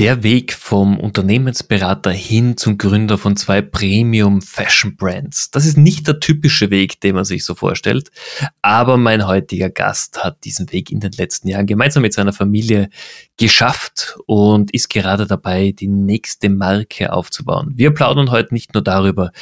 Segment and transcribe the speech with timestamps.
[0.00, 5.50] Der Weg vom Unternehmensberater hin zum Gründer von zwei Premium Fashion Brands.
[5.50, 8.10] Das ist nicht der typische Weg, den man sich so vorstellt.
[8.62, 12.88] Aber mein heutiger Gast hat diesen Weg in den letzten Jahren gemeinsam mit seiner Familie
[13.36, 17.72] geschafft und ist gerade dabei, die nächste Marke aufzubauen.
[17.74, 19.32] Wir plaudern heute nicht nur darüber,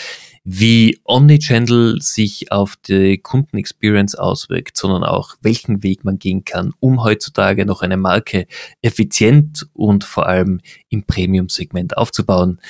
[0.51, 7.05] wie Omnichannel sich auf die Kundenexperience auswirkt, sondern auch welchen Weg man gehen kann, um
[7.05, 8.47] heutzutage noch eine Marke
[8.81, 12.63] effizient und vor allem im Premium-Segment aufzubauen,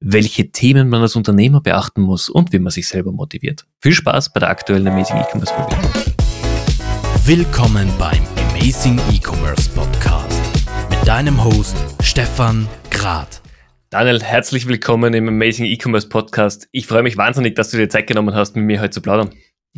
[0.00, 3.66] welche Themen man als Unternehmer beachten muss und wie man sich selber motiviert.
[3.82, 5.76] Viel Spaß bei der aktuellen Amazing E-Commerce Folge.
[7.26, 10.40] Willkommen beim Amazing E-Commerce Podcast
[10.88, 13.42] mit deinem Host Stefan Grad.
[13.92, 16.68] Daniel, herzlich willkommen im Amazing E-Commerce Podcast.
[16.70, 19.30] Ich freue mich wahnsinnig, dass du dir Zeit genommen hast, mit mir heute zu plaudern.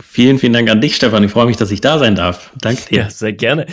[0.02, 1.24] Vielen, vielen Dank an dich, Stefan.
[1.24, 2.52] Ich freue mich, dass ich da sein darf.
[2.60, 2.98] Danke dir.
[2.98, 3.64] Ja, sehr gerne.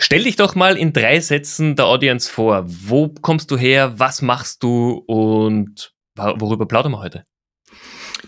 [0.00, 2.64] Stell dich doch mal in drei Sätzen der Audience vor.
[2.66, 3.92] Wo kommst du her?
[3.96, 5.04] Was machst du?
[5.06, 7.22] Und worüber plaudern wir heute?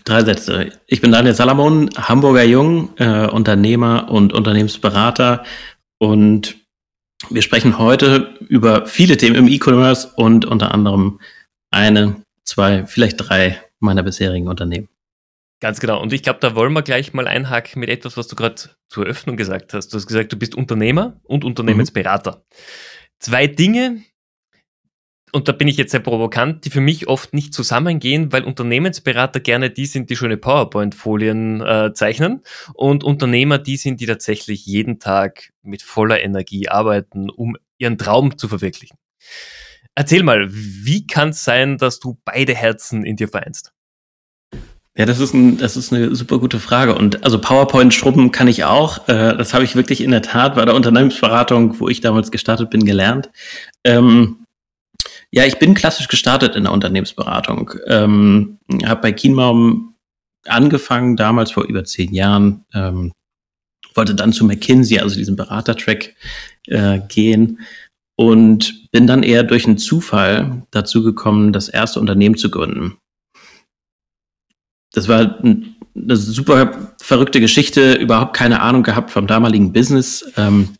[0.05, 0.69] Drei Sätze.
[0.87, 5.43] Ich bin Daniel Salamon, Hamburger Jung, äh, Unternehmer und Unternehmensberater.
[5.97, 6.55] Und
[7.29, 11.19] wir sprechen heute über viele Themen im E-Commerce und unter anderem
[11.71, 14.89] eine, zwei, vielleicht drei meiner bisherigen Unternehmen.
[15.59, 16.01] Ganz genau.
[16.01, 18.55] Und ich glaube, da wollen wir gleich mal einhaken mit etwas, was du gerade
[18.89, 19.89] zur Öffnung gesagt hast.
[19.89, 22.31] Du hast gesagt, du bist Unternehmer und Unternehmensberater.
[22.31, 22.41] Mhm.
[23.19, 24.03] Zwei Dinge,
[25.31, 29.39] und da bin ich jetzt sehr provokant, die für mich oft nicht zusammengehen, weil Unternehmensberater
[29.39, 32.43] gerne die sind, die schöne PowerPoint-Folien äh, zeichnen
[32.73, 38.37] und Unternehmer die sind, die tatsächlich jeden Tag mit voller Energie arbeiten, um ihren Traum
[38.37, 38.97] zu verwirklichen.
[39.97, 43.73] Erzähl mal, wie kann es sein, dass du beide Herzen in dir vereinst?
[44.95, 46.93] Ja, das ist, ein, das ist eine super gute Frage.
[46.93, 49.07] Und also PowerPoint-Struppen kann ich auch.
[49.07, 52.69] Äh, das habe ich wirklich in der Tat bei der Unternehmensberatung, wo ich damals gestartet
[52.69, 53.31] bin, gelernt.
[53.83, 54.45] Ähm,
[55.31, 57.71] ja, ich bin klassisch gestartet in der Unternehmensberatung.
[57.87, 59.95] Ähm, habe bei Kienbaum
[60.45, 62.65] angefangen, damals vor über zehn Jahren.
[62.71, 63.13] Ähm,
[63.95, 66.13] wollte dann zu McKinsey, also diesem Beratertrack,
[66.67, 67.61] äh, gehen
[68.17, 72.97] und bin dann eher durch einen Zufall dazu gekommen, das erste Unternehmen zu gründen.
[74.91, 80.25] Das war eine super verrückte Geschichte, überhaupt keine Ahnung gehabt vom damaligen Business.
[80.35, 80.75] Ähm,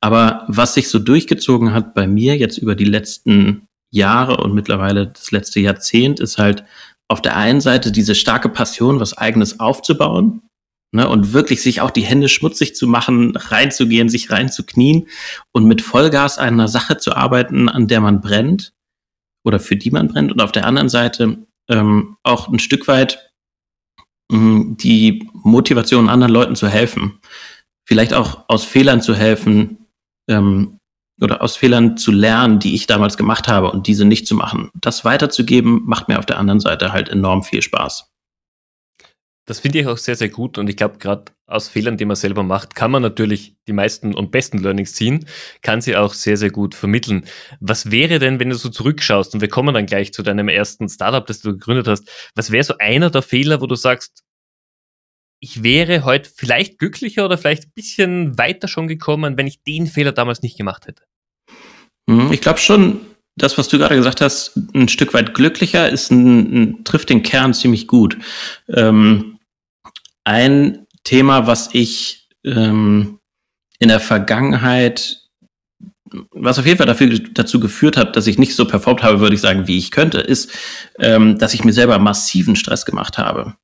[0.00, 5.08] aber was sich so durchgezogen hat bei mir jetzt über die letzten Jahre und mittlerweile
[5.08, 6.64] das letzte Jahrzehnt, ist halt
[7.06, 10.42] auf der einen Seite diese starke Passion, was eigenes aufzubauen
[10.94, 15.08] Ne, und wirklich sich auch die Hände schmutzig zu machen, reinzugehen, sich reinzuknien
[15.50, 18.74] und mit Vollgas einer Sache zu arbeiten, an der man brennt
[19.42, 20.32] oder für die man brennt.
[20.32, 23.32] Und auf der anderen Seite ähm, auch ein Stück weit
[24.30, 27.20] mh, mm, die Motivation, anderen Leuten zu helfen.
[27.88, 29.86] Vielleicht auch aus Fehlern zu helfen
[30.28, 30.78] ähm,
[31.22, 34.70] oder aus Fehlern zu lernen, die ich damals gemacht habe und diese nicht zu machen.
[34.74, 38.11] Das weiterzugeben, macht mir auf der anderen Seite halt enorm viel Spaß.
[39.44, 42.14] Das finde ich auch sehr, sehr gut und ich glaube, gerade aus Fehlern, die man
[42.16, 45.26] selber macht, kann man natürlich die meisten und besten Learnings ziehen,
[45.62, 47.26] kann sie auch sehr, sehr gut vermitteln.
[47.60, 50.88] Was wäre denn, wenn du so zurückschaust und wir kommen dann gleich zu deinem ersten
[50.88, 54.22] Startup, das du gegründet hast, was wäre so einer der Fehler, wo du sagst,
[55.40, 59.88] ich wäre heute vielleicht glücklicher oder vielleicht ein bisschen weiter schon gekommen, wenn ich den
[59.88, 61.02] Fehler damals nicht gemacht hätte?
[62.06, 63.00] Mhm, ich glaube schon,
[63.36, 67.22] das, was du gerade gesagt hast, ein Stück weit glücklicher, ist ein, ein trifft den
[67.22, 68.18] Kern ziemlich gut.
[68.68, 69.38] Ähm,
[70.24, 73.18] ein Thema, was ich ähm,
[73.78, 75.22] in der Vergangenheit,
[76.30, 79.34] was auf jeden Fall dafür, dazu geführt hat, dass ich nicht so performt habe, würde
[79.34, 80.52] ich sagen, wie ich könnte, ist,
[80.98, 83.56] ähm, dass ich mir selber massiven Stress gemacht habe.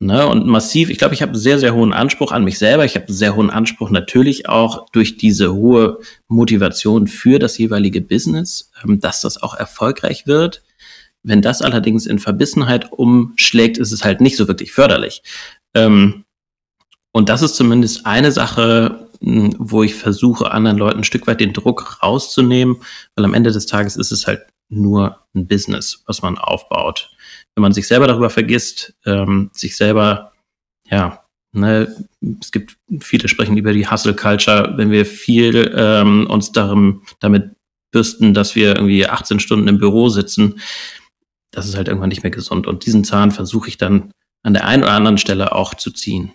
[0.00, 0.26] Ne?
[0.26, 2.84] Und massiv, ich glaube, ich habe einen sehr, sehr hohen Anspruch an mich selber.
[2.84, 8.00] Ich habe einen sehr hohen Anspruch natürlich auch durch diese hohe Motivation für das jeweilige
[8.00, 10.62] Business, ähm, dass das auch erfolgreich wird.
[11.22, 15.22] Wenn das allerdings in Verbissenheit umschlägt, ist es halt nicht so wirklich förderlich.
[15.74, 16.24] Ähm,
[17.12, 21.40] und das ist zumindest eine Sache, hm, wo ich versuche, anderen Leuten ein Stück weit
[21.40, 22.76] den Druck rauszunehmen,
[23.14, 27.13] weil am Ende des Tages ist es halt nur ein Business, was man aufbaut
[27.54, 30.32] wenn man sich selber darüber vergisst, ähm, sich selber,
[30.88, 31.94] ja, ne,
[32.40, 37.50] es gibt viele sprechen über die Hustle Culture, wenn wir viel ähm, uns darum, damit
[37.92, 40.60] bürsten, dass wir irgendwie 18 Stunden im Büro sitzen,
[41.52, 42.66] das ist halt irgendwann nicht mehr gesund.
[42.66, 44.10] Und diesen Zahn versuche ich dann
[44.42, 46.34] an der einen oder anderen Stelle auch zu ziehen.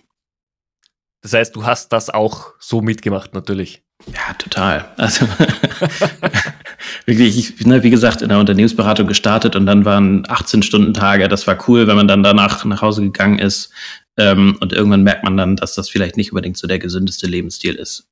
[1.20, 3.82] Das heißt, du hast das auch so mitgemacht, natürlich.
[4.06, 4.90] Ja, total.
[4.96, 5.28] Also
[7.06, 10.94] wirklich, ich bin ne, wie gesagt in der Unternehmensberatung gestartet und dann waren 18 Stunden
[10.94, 11.28] Tage.
[11.28, 13.72] Das war cool, wenn man dann danach nach Hause gegangen ist.
[14.16, 17.74] Ähm, und irgendwann merkt man dann, dass das vielleicht nicht unbedingt so der gesündeste Lebensstil
[17.74, 18.08] ist.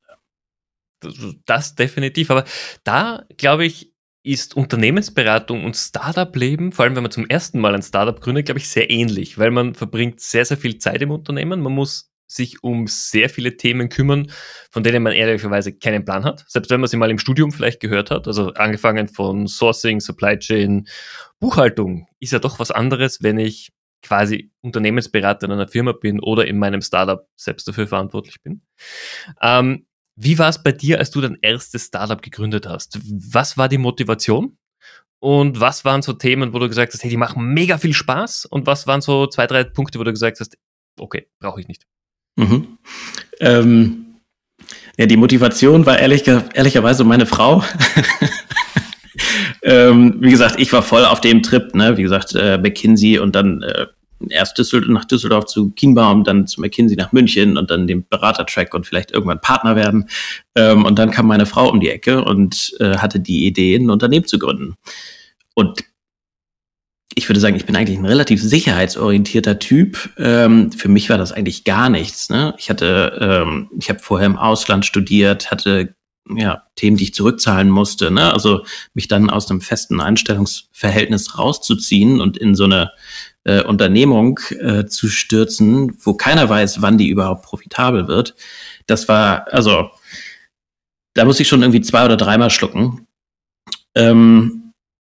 [1.47, 2.31] Das definitiv.
[2.31, 2.45] Aber
[2.85, 3.93] da, glaube ich,
[4.25, 8.59] ist Unternehmensberatung und Startup-Leben, vor allem wenn man zum ersten Mal ein Startup gründet, glaube
[8.59, 11.61] ich, sehr ähnlich, weil man verbringt sehr, sehr viel Zeit im Unternehmen.
[11.61, 14.31] Man muss sich um sehr viele Themen kümmern,
[14.71, 16.45] von denen man ehrlicherweise keinen Plan hat.
[16.47, 18.29] Selbst wenn man sie mal im Studium vielleicht gehört hat.
[18.29, 20.87] Also angefangen von Sourcing, Supply Chain,
[21.41, 23.73] Buchhaltung ist ja doch was anderes, wenn ich
[24.03, 28.63] quasi Unternehmensberater in einer Firma bin oder in meinem Startup selbst dafür verantwortlich bin.
[29.43, 32.99] Ähm, wie war es bei dir, als du dein erstes Startup gegründet hast?
[33.33, 34.59] Was war die Motivation?
[35.21, 38.47] Und was waren so Themen, wo du gesagt hast, hey, die machen mega viel Spaß?
[38.47, 40.57] Und was waren so zwei, drei Punkte, wo du gesagt hast,
[40.99, 41.87] okay, brauche ich nicht?
[42.38, 42.79] Mhm.
[43.40, 44.06] Ähm,
[44.96, 47.64] ja, die Motivation war ehrlich, ehrlicherweise meine Frau.
[49.62, 51.96] ähm, wie gesagt, ich war voll auf dem Trip, ne?
[51.96, 53.87] Wie gesagt, äh, McKinsey und dann äh,
[54.29, 58.73] erst Düsseldorf, nach Düsseldorf zu Kienbaum, dann zu McKinsey nach München und dann den Beratertrack
[58.75, 60.08] und vielleicht irgendwann Partner werden.
[60.55, 63.90] Ähm, und dann kam meine Frau um die Ecke und äh, hatte die Idee, ein
[63.90, 64.76] Unternehmen zu gründen.
[65.55, 65.81] Und
[67.15, 70.11] ich würde sagen, ich bin eigentlich ein relativ sicherheitsorientierter Typ.
[70.19, 72.29] Ähm, für mich war das eigentlich gar nichts.
[72.29, 72.55] Ne?
[72.59, 75.95] Ich hatte, ähm, ich habe vorher im Ausland studiert, hatte
[76.37, 78.11] ja, Themen, die ich zurückzahlen musste.
[78.11, 78.33] Ne?
[78.33, 78.65] Also
[78.95, 82.93] mich dann aus einem festen Einstellungsverhältnis rauszuziehen und in so eine
[83.45, 88.35] äh, Unternehmung äh, zu stürzen, wo keiner weiß, wann die überhaupt profitabel wird.
[88.87, 89.91] Das war, also,
[91.15, 93.07] da muss ich schon irgendwie zwei oder dreimal schlucken.
[93.95, 94.58] Ähm,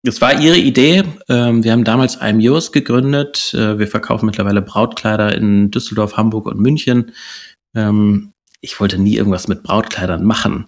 [0.03, 1.03] es war ihre Idee.
[1.29, 3.53] Ähm, wir haben damals IMUS gegründet.
[3.55, 7.13] Äh, wir verkaufen mittlerweile Brautkleider in Düsseldorf, Hamburg und München.
[7.77, 10.67] Ähm, ich wollte nie irgendwas mit Brautkleidern machen.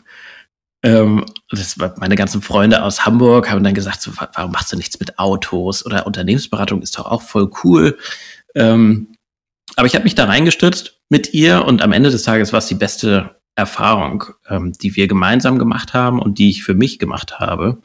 [0.83, 4.77] Ähm, das war meine ganzen Freunde aus Hamburg haben dann gesagt, so, warum machst du
[4.77, 7.99] nichts mit Autos oder Unternehmensberatung ist doch auch voll cool.
[8.57, 12.67] Aber ich habe mich da reingestürzt mit ihr und am Ende des Tages war es
[12.67, 17.81] die beste Erfahrung, die wir gemeinsam gemacht haben und die ich für mich gemacht habe.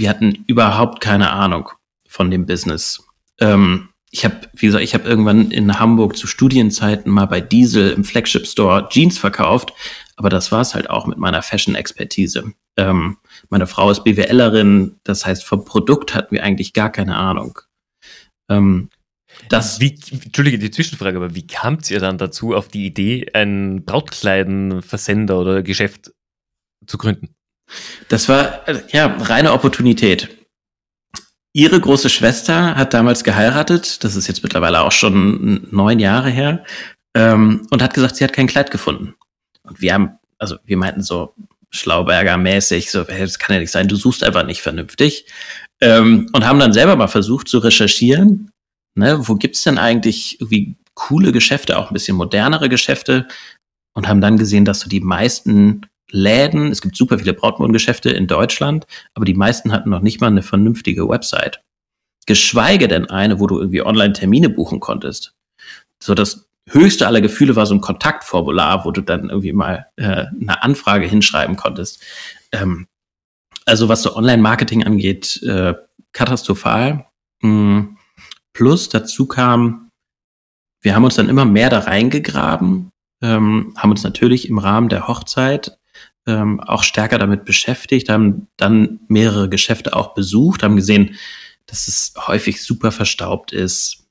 [0.00, 1.70] Wir hatten überhaupt keine Ahnung
[2.08, 3.06] von dem Business.
[3.38, 7.92] Ähm, ich habe, wie gesagt, ich habe irgendwann in Hamburg zu Studienzeiten mal bei Diesel
[7.92, 9.72] im Flagship Store Jeans verkauft,
[10.16, 12.52] aber das war es halt auch mit meiner Fashion-Expertise.
[12.76, 13.18] Ähm,
[13.50, 17.60] meine Frau ist BWLerin, das heißt, vom Produkt hatten wir eigentlich gar keine Ahnung.
[18.48, 18.88] Ähm,
[19.48, 23.84] das wie, Entschuldige die Zwischenfrage, aber wie kamt ihr dann dazu, auf die Idee, ein
[23.84, 26.12] Brautkleidenversender oder Geschäft
[26.86, 27.34] zu gründen?
[28.08, 30.28] Das war ja reine Opportunität.
[31.52, 36.64] Ihre große Schwester hat damals geheiratet, das ist jetzt mittlerweile auch schon neun Jahre her,
[37.14, 39.14] ähm, und hat gesagt, sie hat kein Kleid gefunden.
[39.62, 41.34] Und wir haben, also wir meinten so
[41.72, 45.26] Schlauberger-mäßig, so, das kann ja nicht sein, du suchst einfach nicht vernünftig.
[45.80, 48.52] Ähm, und haben dann selber mal versucht zu recherchieren,
[48.94, 53.26] ne, wo gibt's denn eigentlich irgendwie coole Geschäfte, auch ein bisschen modernere Geschäfte
[53.94, 58.26] und haben dann gesehen, dass so die meisten Läden, es gibt super viele Brautmodengeschäfte in
[58.26, 61.62] Deutschland, aber die meisten hatten noch nicht mal eine vernünftige Website.
[62.26, 65.34] Geschweige denn eine, wo du irgendwie online Termine buchen konntest.
[66.02, 70.26] So dass höchste aller Gefühle war so ein Kontaktformular, wo du dann irgendwie mal äh,
[70.40, 72.02] eine Anfrage hinschreiben konntest.
[72.52, 72.86] Ähm,
[73.66, 75.74] also was so Online-Marketing angeht, äh,
[76.12, 77.06] katastrophal.
[77.42, 77.96] Mhm.
[78.52, 79.90] Plus dazu kam,
[80.82, 82.90] wir haben uns dann immer mehr da reingegraben,
[83.22, 85.78] ähm, haben uns natürlich im Rahmen der Hochzeit
[86.26, 91.16] ähm, auch stärker damit beschäftigt, haben dann mehrere Geschäfte auch besucht, haben gesehen,
[91.66, 94.08] dass es häufig super verstaubt ist,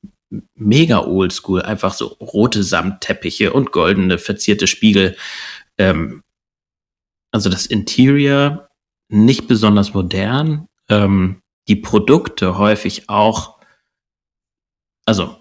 [0.54, 5.16] mega oldschool, einfach so rote Samtteppiche und goldene verzierte Spiegel.
[5.78, 6.22] Ähm,
[7.32, 8.68] also das Interior
[9.08, 13.58] nicht besonders modern, ähm, die Produkte häufig auch,
[15.04, 15.36] also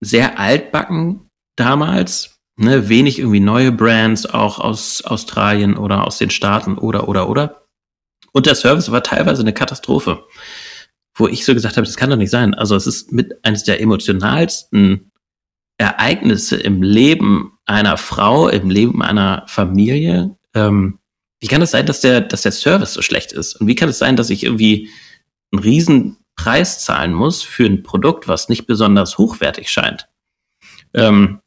[0.00, 2.31] sehr altbacken damals,
[2.62, 7.62] ne, wenig irgendwie neue Brands, auch aus Australien oder aus den Staaten oder, oder, oder.
[8.32, 10.24] Und der Service war teilweise eine Katastrophe
[11.14, 12.54] wo ich so gesagt habe, das kann doch nicht sein.
[12.54, 15.12] Also es ist mit eines der emotionalsten
[15.78, 20.36] Ereignisse im Leben einer Frau, im Leben einer Familie.
[20.54, 20.98] Ähm,
[21.40, 23.56] wie kann es sein, dass der, dass der Service so schlecht ist?
[23.56, 24.90] Und wie kann es sein, dass ich irgendwie
[25.52, 30.08] einen riesen Preis zahlen muss für ein Produkt, was nicht besonders hochwertig scheint?
[30.94, 31.40] Ähm,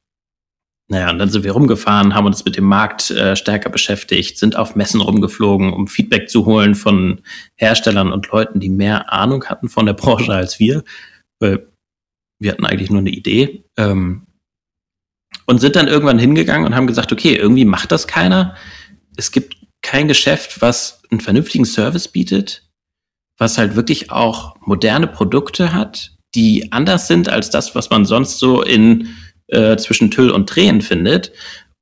[0.87, 4.55] naja, und dann sind wir rumgefahren, haben uns mit dem Markt äh, stärker beschäftigt, sind
[4.55, 7.21] auf Messen rumgeflogen, um Feedback zu holen von
[7.55, 10.83] Herstellern und Leuten, die mehr Ahnung hatten von der Branche als wir.
[11.39, 11.67] Weil
[12.39, 13.63] wir hatten eigentlich nur eine Idee.
[13.77, 14.27] Ähm,
[15.47, 18.55] und sind dann irgendwann hingegangen und haben gesagt, okay, irgendwie macht das keiner.
[19.15, 22.67] Es gibt kein Geschäft, was einen vernünftigen Service bietet,
[23.37, 28.39] was halt wirklich auch moderne Produkte hat, die anders sind als das, was man sonst
[28.39, 29.15] so in
[29.47, 31.31] äh, zwischen Tüll und Tränen findet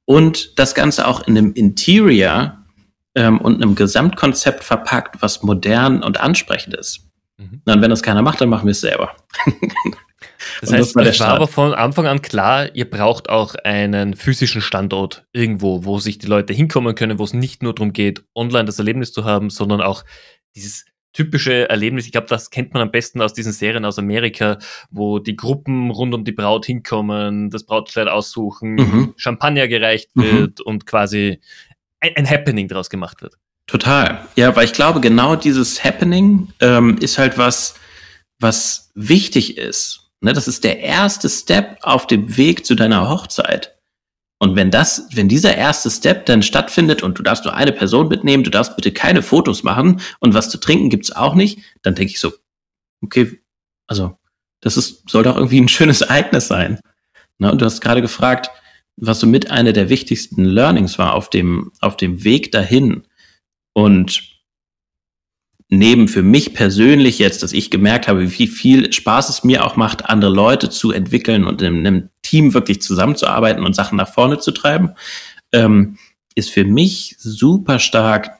[0.06, 2.64] und das Ganze auch in einem Interior,
[3.16, 7.02] ähm, und einem Gesamtkonzept verpackt, was modern und ansprechend ist.
[7.38, 7.62] Mhm.
[7.66, 9.16] Und wenn das keiner macht, dann machen wir es selber.
[10.60, 15.26] Das heißt, es war aber von Anfang an klar, ihr braucht auch einen physischen Standort
[15.32, 18.78] irgendwo, wo sich die Leute hinkommen können, wo es nicht nur darum geht, online das
[18.78, 20.04] Erlebnis zu haben, sondern auch
[20.56, 22.06] dieses typische Erlebnis.
[22.06, 24.58] Ich glaube, das kennt man am besten aus diesen Serien aus Amerika,
[24.90, 29.14] wo die Gruppen rund um die Braut hinkommen, das Brautkleid aussuchen, mhm.
[29.16, 30.24] Champagner gereicht mhm.
[30.24, 30.66] wird mhm.
[30.66, 31.40] und quasi
[32.00, 33.36] ein, ein, Happening daraus gemacht wird.
[33.68, 34.28] Total.
[34.36, 37.76] Ja, weil ich glaube, genau dieses Happening ähm, ist halt was,
[38.40, 40.04] was wichtig ist.
[40.20, 43.73] Ne, das ist der erste Step auf dem Weg zu deiner Hochzeit.
[44.44, 48.10] Und wenn das, wenn dieser erste Step dann stattfindet und du darfst nur eine Person
[48.10, 51.96] mitnehmen, du darfst bitte keine Fotos machen und was zu trinken gibt's auch nicht, dann
[51.96, 52.34] denke ich so,
[53.02, 53.40] okay,
[53.88, 54.18] also
[54.60, 56.82] das ist, soll doch irgendwie ein schönes Ereignis sein.
[57.38, 58.52] Ne, und du hast gerade gefragt,
[58.98, 63.08] was so mit einer der wichtigsten Learnings war auf dem, auf dem Weg dahin.
[63.72, 64.33] Und
[65.78, 69.76] neben für mich persönlich jetzt, dass ich gemerkt habe, wie viel Spaß es mir auch
[69.76, 74.40] macht, andere Leute zu entwickeln und in einem Team wirklich zusammenzuarbeiten und Sachen nach vorne
[74.40, 74.92] zu treiben,
[75.52, 75.98] ähm,
[76.36, 78.32] ist für mich super stark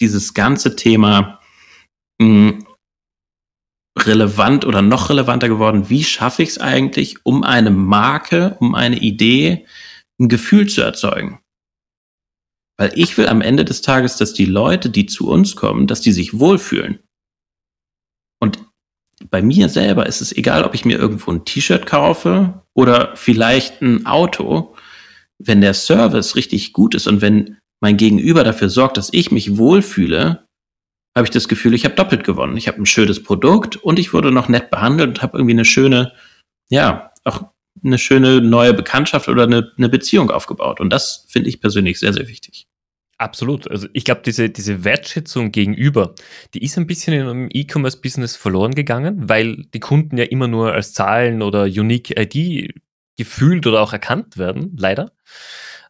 [0.00, 1.40] dieses ganze Thema
[2.20, 2.66] mh, hm,
[3.98, 5.90] relevant oder noch relevanter geworden.
[5.90, 9.66] Wie schaffe ich es eigentlich, um eine Marke, um eine Idee,
[10.18, 11.40] ein Gefühl zu erzeugen?
[12.80, 16.00] Weil ich will am Ende des Tages, dass die Leute, die zu uns kommen, dass
[16.00, 17.00] die sich wohlfühlen.
[18.42, 18.58] Und
[19.28, 23.82] bei mir selber ist es egal, ob ich mir irgendwo ein T-Shirt kaufe oder vielleicht
[23.82, 24.74] ein Auto.
[25.38, 29.58] Wenn der Service richtig gut ist und wenn mein Gegenüber dafür sorgt, dass ich mich
[29.58, 30.46] wohlfühle,
[31.14, 32.56] habe ich das Gefühl, ich habe doppelt gewonnen.
[32.56, 35.66] Ich habe ein schönes Produkt und ich wurde noch nett behandelt und habe irgendwie eine
[35.66, 36.14] schöne,
[36.70, 37.42] ja, auch
[37.84, 40.80] eine schöne neue Bekanntschaft oder eine, eine Beziehung aufgebaut.
[40.80, 42.69] Und das finde ich persönlich sehr, sehr wichtig.
[43.20, 43.70] Absolut.
[43.70, 46.14] Also ich glaube, diese, diese Wertschätzung gegenüber,
[46.54, 50.94] die ist ein bisschen im E-Commerce-Business verloren gegangen, weil die Kunden ja immer nur als
[50.94, 52.72] Zahlen oder Unique ID
[53.18, 55.12] gefühlt oder auch erkannt werden, leider.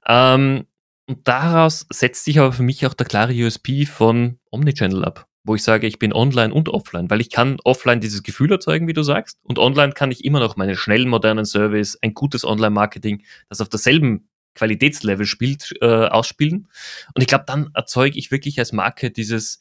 [0.08, 0.66] Ähm,
[1.06, 5.54] und daraus setzt sich aber für mich auch der klare USP von Omnichannel ab, wo
[5.54, 8.92] ich sage, ich bin online und offline, weil ich kann offline dieses Gefühl erzeugen, wie
[8.92, 13.22] du sagst, und online kann ich immer noch meinen schnellen, modernen Service, ein gutes Online-Marketing,
[13.48, 16.68] das auf derselben Qualitätslevel spielt, äh, ausspielen.
[17.14, 19.60] Und ich glaube, dann erzeuge ich wirklich als Marke dieses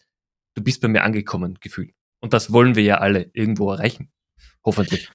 [0.55, 1.91] Du bist bei mir angekommen Gefühl.
[2.19, 4.09] Und das wollen wir ja alle irgendwo erreichen.
[4.65, 5.09] Hoffentlich.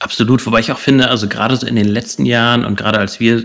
[0.00, 3.20] Absolut, wobei ich auch finde, also gerade so in den letzten Jahren und gerade als
[3.20, 3.44] wir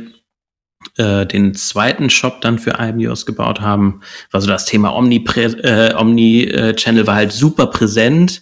[0.97, 4.01] äh, den zweiten Shop dann für IMUs gebaut haben,
[4.31, 8.41] war so das Thema Omni-Channel äh, Omni, äh, war halt super präsent.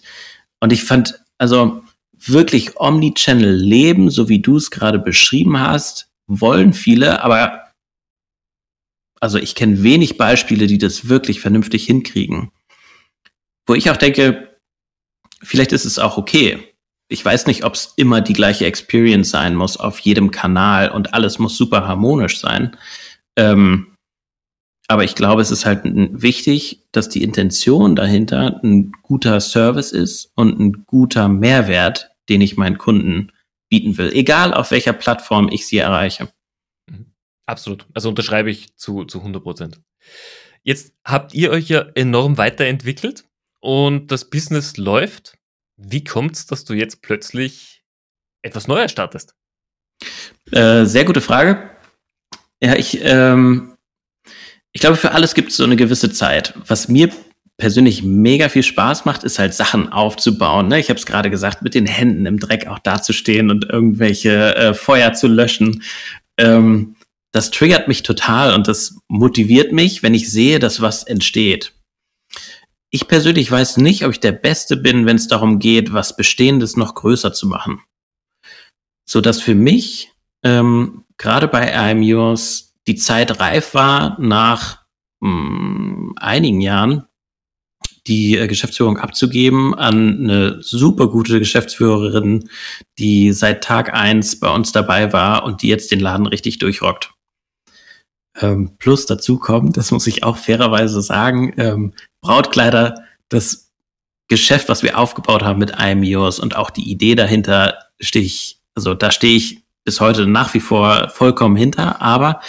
[0.60, 1.82] Und ich fand, also
[2.16, 7.72] wirklich Omni-Channel leben, so wie du es gerade beschrieben hast, wollen viele, aber
[9.20, 12.52] also ich kenne wenig Beispiele, die das wirklich vernünftig hinkriegen.
[13.66, 14.56] Wo ich auch denke,
[15.42, 16.74] vielleicht ist es auch okay.
[17.08, 21.14] Ich weiß nicht, ob es immer die gleiche Experience sein muss auf jedem Kanal und
[21.14, 22.76] alles muss super harmonisch sein.
[23.36, 23.94] Ähm,
[24.88, 30.32] aber ich glaube, es ist halt wichtig, dass die Intention dahinter ein guter Service ist
[30.34, 33.32] und ein guter Mehrwert, den ich meinen Kunden
[33.68, 36.32] bieten will, egal auf welcher Plattform ich sie erreiche.
[36.88, 37.12] Mhm.
[37.46, 37.86] Absolut.
[37.94, 39.80] Also unterschreibe ich zu, zu 100 Prozent.
[40.62, 43.24] Jetzt habt ihr euch ja enorm weiterentwickelt
[43.60, 45.38] und das Business läuft.
[45.76, 47.84] Wie kommt es, dass du jetzt plötzlich
[48.42, 49.34] etwas Neues startest?
[50.50, 51.70] Äh, sehr gute Frage.
[52.60, 53.76] Ja, ich, ähm,
[54.72, 56.54] ich glaube, für alles gibt es so eine gewisse Zeit.
[56.66, 57.10] Was mir
[57.58, 60.68] persönlich mega viel Spaß macht, ist halt Sachen aufzubauen.
[60.68, 60.78] Ne?
[60.78, 64.74] Ich habe es gerade gesagt, mit den Händen im Dreck auch dazustehen und irgendwelche äh,
[64.74, 65.82] Feuer zu löschen.
[66.38, 66.94] Ähm,
[67.32, 71.74] das triggert mich total und das motiviert mich, wenn ich sehe, dass was entsteht.
[72.90, 76.76] Ich persönlich weiß nicht, ob ich der Beste bin, wenn es darum geht, was Bestehendes
[76.76, 77.82] noch größer zu machen.
[79.04, 80.12] So dass für mich
[80.44, 84.82] ähm, gerade bei IMUs die Zeit reif war, nach
[85.20, 87.04] mh, mm, einigen Jahren
[88.08, 92.48] die äh, Geschäftsführung abzugeben an eine super gute Geschäftsführerin,
[92.98, 97.12] die seit Tag eins bei uns dabei war und die jetzt den Laden richtig durchrockt.
[98.40, 102.94] Ähm, plus dazu kommt, das muss ich auch fairerweise sagen, ähm, Brautkleider,
[103.28, 103.72] das
[104.28, 108.94] Geschäft, was wir aufgebaut haben mit IMEOS und auch die Idee dahinter, stehe ich, also
[108.94, 112.40] da stehe ich bis heute nach wie vor vollkommen hinter, aber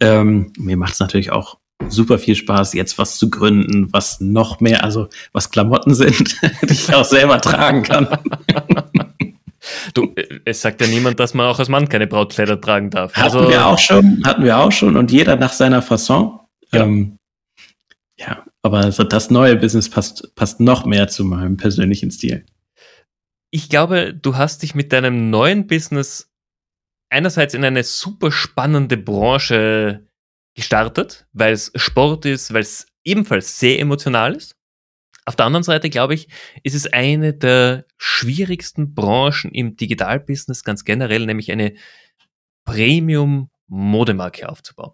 [0.00, 4.60] ähm, mir macht es natürlich auch super viel Spaß, jetzt was zu gründen, was noch
[4.60, 8.08] mehr, also was Klamotten sind, die ich auch selber tragen kann.
[9.94, 13.14] Du, äh, es sagt ja niemand, dass man auch als Mann keine Brautkleider tragen darf.
[13.14, 16.38] Hatten also, wir auch schon, hatten wir auch schon und jeder nach seiner Fasson.
[16.72, 16.82] Ja.
[16.84, 17.18] Ähm,
[18.16, 22.44] Ja, aber also das neue Business passt, passt noch mehr zu meinem persönlichen Stil.
[23.50, 26.32] Ich glaube, du hast dich mit deinem neuen Business
[27.10, 30.06] einerseits in eine super spannende Branche
[30.54, 34.56] gestartet, weil es Sport ist, weil es ebenfalls sehr emotional ist.
[35.26, 36.28] Auf der anderen Seite, glaube ich,
[36.62, 41.74] ist es eine der schwierigsten Branchen im Digitalbusiness ganz generell, nämlich eine
[42.64, 44.92] Premium-Modemarke aufzubauen.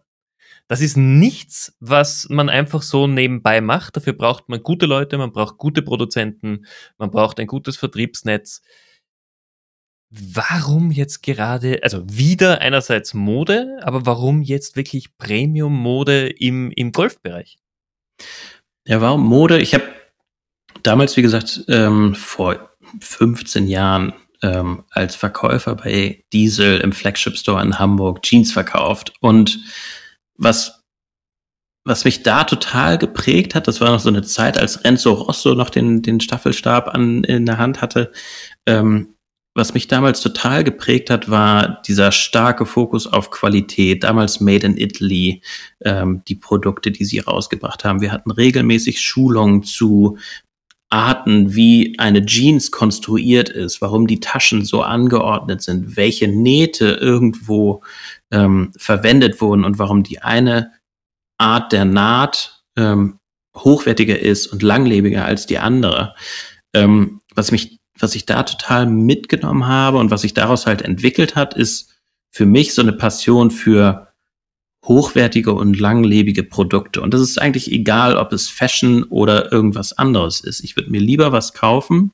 [0.69, 3.97] Das ist nichts, was man einfach so nebenbei macht.
[3.97, 6.65] Dafür braucht man gute Leute, man braucht gute Produzenten,
[6.97, 8.63] man braucht ein gutes Vertriebsnetz.
[10.11, 17.59] Warum jetzt gerade, also wieder einerseits Mode, aber warum jetzt wirklich Premium-Mode im, im Golfbereich?
[18.87, 19.61] Ja, warum Mode?
[19.61, 19.85] Ich habe
[20.83, 24.13] damals, wie gesagt, ähm, vor 15 Jahren
[24.43, 29.13] ähm, als Verkäufer bei Diesel im Flagship Store in Hamburg Jeans verkauft.
[29.21, 29.61] Und
[30.37, 30.83] was,
[31.85, 35.55] was mich da total geprägt hat, das war noch so eine Zeit, als Renzo Rosso
[35.55, 38.11] noch den, den Staffelstab an, in der Hand hatte.
[38.67, 39.15] Ähm,
[39.61, 44.03] was mich damals total geprägt hat, war dieser starke Fokus auf Qualität.
[44.03, 45.43] Damals Made in Italy,
[45.85, 48.01] ähm, die Produkte, die sie rausgebracht haben.
[48.01, 50.17] Wir hatten regelmäßig Schulungen zu
[50.89, 57.83] Arten, wie eine Jeans konstruiert ist, warum die Taschen so angeordnet sind, welche Nähte irgendwo
[58.31, 60.73] ähm, verwendet wurden und warum die eine
[61.37, 63.19] Art der Naht ähm,
[63.55, 66.15] hochwertiger ist und langlebiger als die andere.
[66.73, 71.37] Ähm, was mich, was ich da total mitgenommen habe und was sich daraus halt entwickelt
[71.37, 71.95] hat, ist
[72.31, 74.09] für mich so eine Passion für
[74.87, 77.01] hochwertige und langlebige Produkte.
[77.03, 80.61] Und das ist eigentlich egal, ob es Fashion oder irgendwas anderes ist.
[80.61, 82.13] Ich würde mir lieber was kaufen,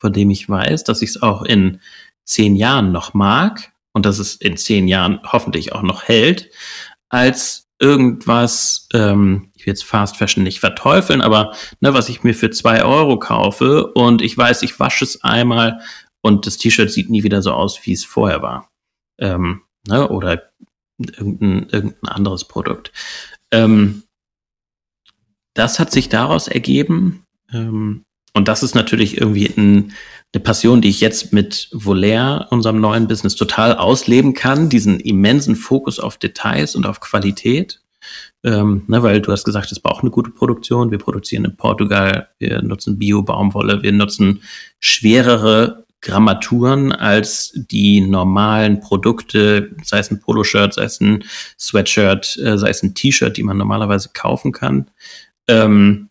[0.00, 1.80] von dem ich weiß, dass ich es auch in
[2.24, 6.50] zehn Jahren noch mag und dass es in zehn Jahren hoffentlich auch noch hält,
[7.10, 12.50] als irgendwas, ähm, will jetzt Fast Fashion nicht verteufeln, aber ne, was ich mir für
[12.50, 15.80] zwei Euro kaufe und ich weiß, ich wasche es einmal
[16.22, 18.70] und das T-Shirt sieht nie wieder so aus, wie es vorher war.
[19.18, 20.42] Ähm, ne, oder
[20.98, 22.92] irgendein, irgendein anderes Produkt.
[23.50, 24.04] Ähm,
[25.54, 27.24] das hat sich daraus ergeben.
[27.52, 29.92] Ähm, und das ist natürlich irgendwie ein,
[30.32, 34.68] eine Passion, die ich jetzt mit Volair, unserem neuen Business, total ausleben kann.
[34.68, 37.80] Diesen immensen Fokus auf Details und auf Qualität.
[38.44, 40.90] Ähm, ne, weil du hast gesagt, es braucht eine gute Produktion.
[40.90, 44.42] Wir produzieren in Portugal, wir nutzen Bio-Baumwolle, wir nutzen
[44.78, 51.24] schwerere Grammaturen als die normalen Produkte, sei es ein Poloshirt, sei es ein
[51.58, 54.90] Sweatshirt, äh, sei es ein T-Shirt, die man normalerweise kaufen kann.
[55.48, 56.10] Ähm,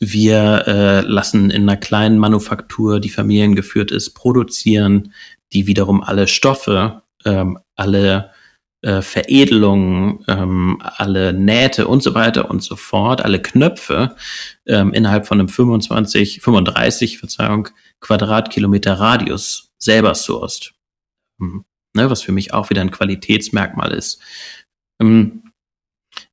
[0.00, 5.12] wir äh, lassen in einer kleinen Manufaktur, die familiengeführt ist, produzieren,
[5.52, 8.30] die wiederum alle Stoffe, ähm, alle
[8.82, 14.16] äh, Veredelungen, ähm, alle Nähte und so weiter und so fort, alle Knöpfe
[14.66, 17.68] ähm, innerhalb von einem 25, 35, Verzeihung,
[18.00, 20.72] Quadratkilometer Radius selber sourced.
[21.38, 21.64] Mhm.
[21.94, 24.22] Ne, was für mich auch wieder ein Qualitätsmerkmal ist.
[25.00, 25.52] Ähm,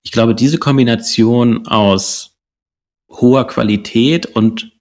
[0.03, 2.37] ich glaube, diese Kombination aus
[3.09, 4.71] hoher Qualität und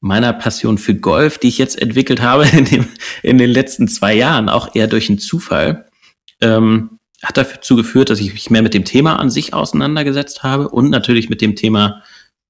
[0.00, 2.88] meiner Passion für Golf, die ich jetzt entwickelt habe in, dem,
[3.22, 5.88] in den letzten zwei Jahren, auch eher durch einen Zufall,
[6.40, 10.68] ähm, hat dazu geführt, dass ich mich mehr mit dem Thema an sich auseinandergesetzt habe
[10.68, 12.02] und natürlich mit dem Thema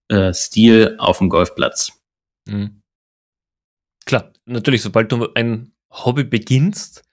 [0.09, 1.93] äh, Stil auf dem Golfplatz.
[2.47, 2.83] Mhm.
[4.05, 7.05] Klar, natürlich, sobald du ein Hobby beginnst,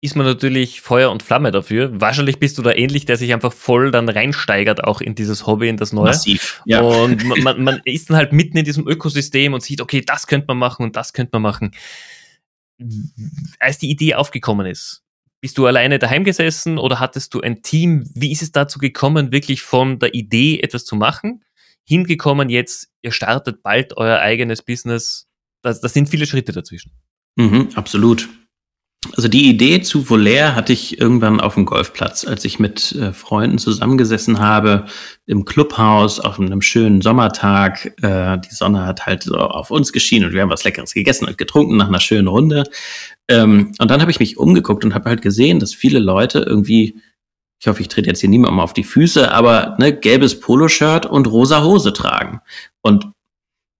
[0.00, 2.00] ist man natürlich Feuer und Flamme dafür.
[2.00, 5.68] Wahrscheinlich bist du da ähnlich, der sich einfach voll dann reinsteigert, auch in dieses Hobby,
[5.68, 6.06] in das Neue.
[6.06, 6.80] Massiv, ja.
[6.80, 10.46] Und man, man ist dann halt mitten in diesem Ökosystem und sieht, okay, das könnte
[10.48, 11.74] man machen und das könnte man machen.
[13.58, 15.02] Als die Idee aufgekommen ist,
[15.46, 18.10] bist du alleine daheim gesessen oder hattest du ein Team?
[18.16, 21.44] Wie ist es dazu gekommen, wirklich von der Idee etwas zu machen,
[21.84, 25.28] hingekommen jetzt, ihr startet bald euer eigenes Business
[25.62, 26.90] das, das sind viele Schritte dazwischen.
[27.36, 28.28] Mhm, absolut.
[29.14, 33.12] Also die Idee zu Volair hatte ich irgendwann auf dem Golfplatz, als ich mit äh,
[33.12, 34.86] Freunden zusammengesessen habe
[35.26, 37.94] im Clubhaus auf einem schönen Sommertag.
[38.02, 41.26] Äh, die Sonne hat halt so auf uns geschienen und wir haben was Leckeres gegessen
[41.26, 42.64] und getrunken nach einer schönen Runde.
[43.28, 46.96] Ähm, und dann habe ich mich umgeguckt und habe halt gesehen, dass viele Leute irgendwie,
[47.58, 51.26] ich hoffe, ich trete jetzt hier niemandem auf die Füße, aber ne, gelbes Poloshirt und
[51.26, 52.40] rosa Hose tragen.
[52.82, 53.08] Und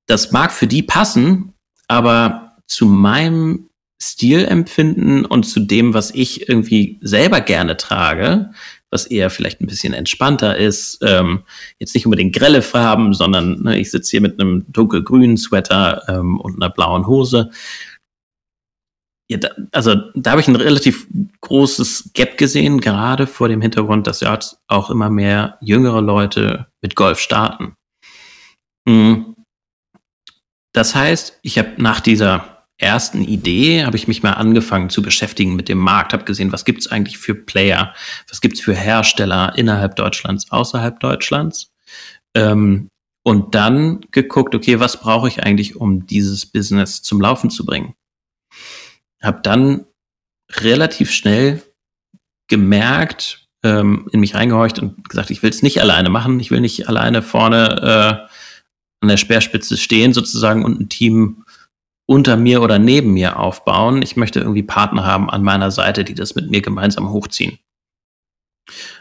[0.06, 1.52] das mag für die passen,
[1.88, 3.68] aber zu meinem
[4.02, 8.50] Stilempfinden und zu dem, was ich irgendwie selber gerne trage,
[8.90, 11.42] was eher vielleicht ein bisschen entspannter ist, ähm,
[11.78, 16.38] jetzt nicht unbedingt grelle Farben, sondern ne, ich sitze hier mit einem dunkelgrünen Sweater ähm,
[16.40, 17.50] und einer blauen Hose.
[19.28, 21.08] Ja, da, also da habe ich ein relativ
[21.40, 26.94] großes Gap gesehen, gerade vor dem Hintergrund, dass ja auch immer mehr jüngere Leute mit
[26.94, 27.74] Golf starten.
[28.86, 29.34] Mhm.
[30.72, 35.56] Das heißt, ich habe nach dieser ersten Idee, habe ich mich mal angefangen zu beschäftigen
[35.56, 37.94] mit dem Markt, habe gesehen, was gibt es eigentlich für Player,
[38.28, 41.72] was gibt es für Hersteller innerhalb Deutschlands, außerhalb Deutschlands.
[42.34, 42.88] Ähm,
[43.22, 47.94] und dann geguckt, okay, was brauche ich eigentlich, um dieses Business zum Laufen zu bringen?
[49.22, 49.86] Habe dann
[50.52, 51.62] relativ schnell
[52.48, 56.60] gemerkt, ähm, in mich reingehorcht und gesagt, ich will es nicht alleine machen, ich will
[56.60, 58.32] nicht alleine vorne äh,
[59.00, 61.44] an der Speerspitze stehen sozusagen und ein Team
[62.06, 64.00] unter mir oder neben mir aufbauen.
[64.02, 67.58] Ich möchte irgendwie Partner haben an meiner Seite, die das mit mir gemeinsam hochziehen.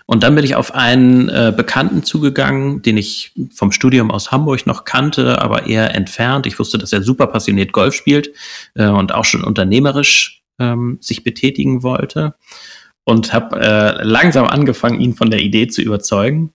[0.06, 4.68] Und dann bin ich auf einen äh, Bekannten zugegangen, den ich vom Studium aus Hamburg
[4.68, 6.46] noch kannte, aber eher entfernt.
[6.46, 8.32] Ich wusste, dass er super passioniert Golf spielt
[8.76, 12.36] äh, und auch schon unternehmerisch ähm, sich betätigen wollte.
[13.04, 16.55] Und habe äh, langsam angefangen, ihn von der Idee zu überzeugen.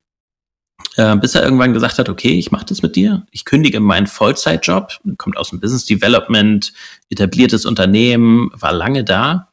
[0.96, 3.26] Äh, bis er irgendwann gesagt hat, okay, ich mache das mit dir.
[3.30, 6.72] Ich kündige meinen Vollzeitjob, kommt aus dem Business Development,
[7.10, 9.50] etabliertes Unternehmen, war lange da.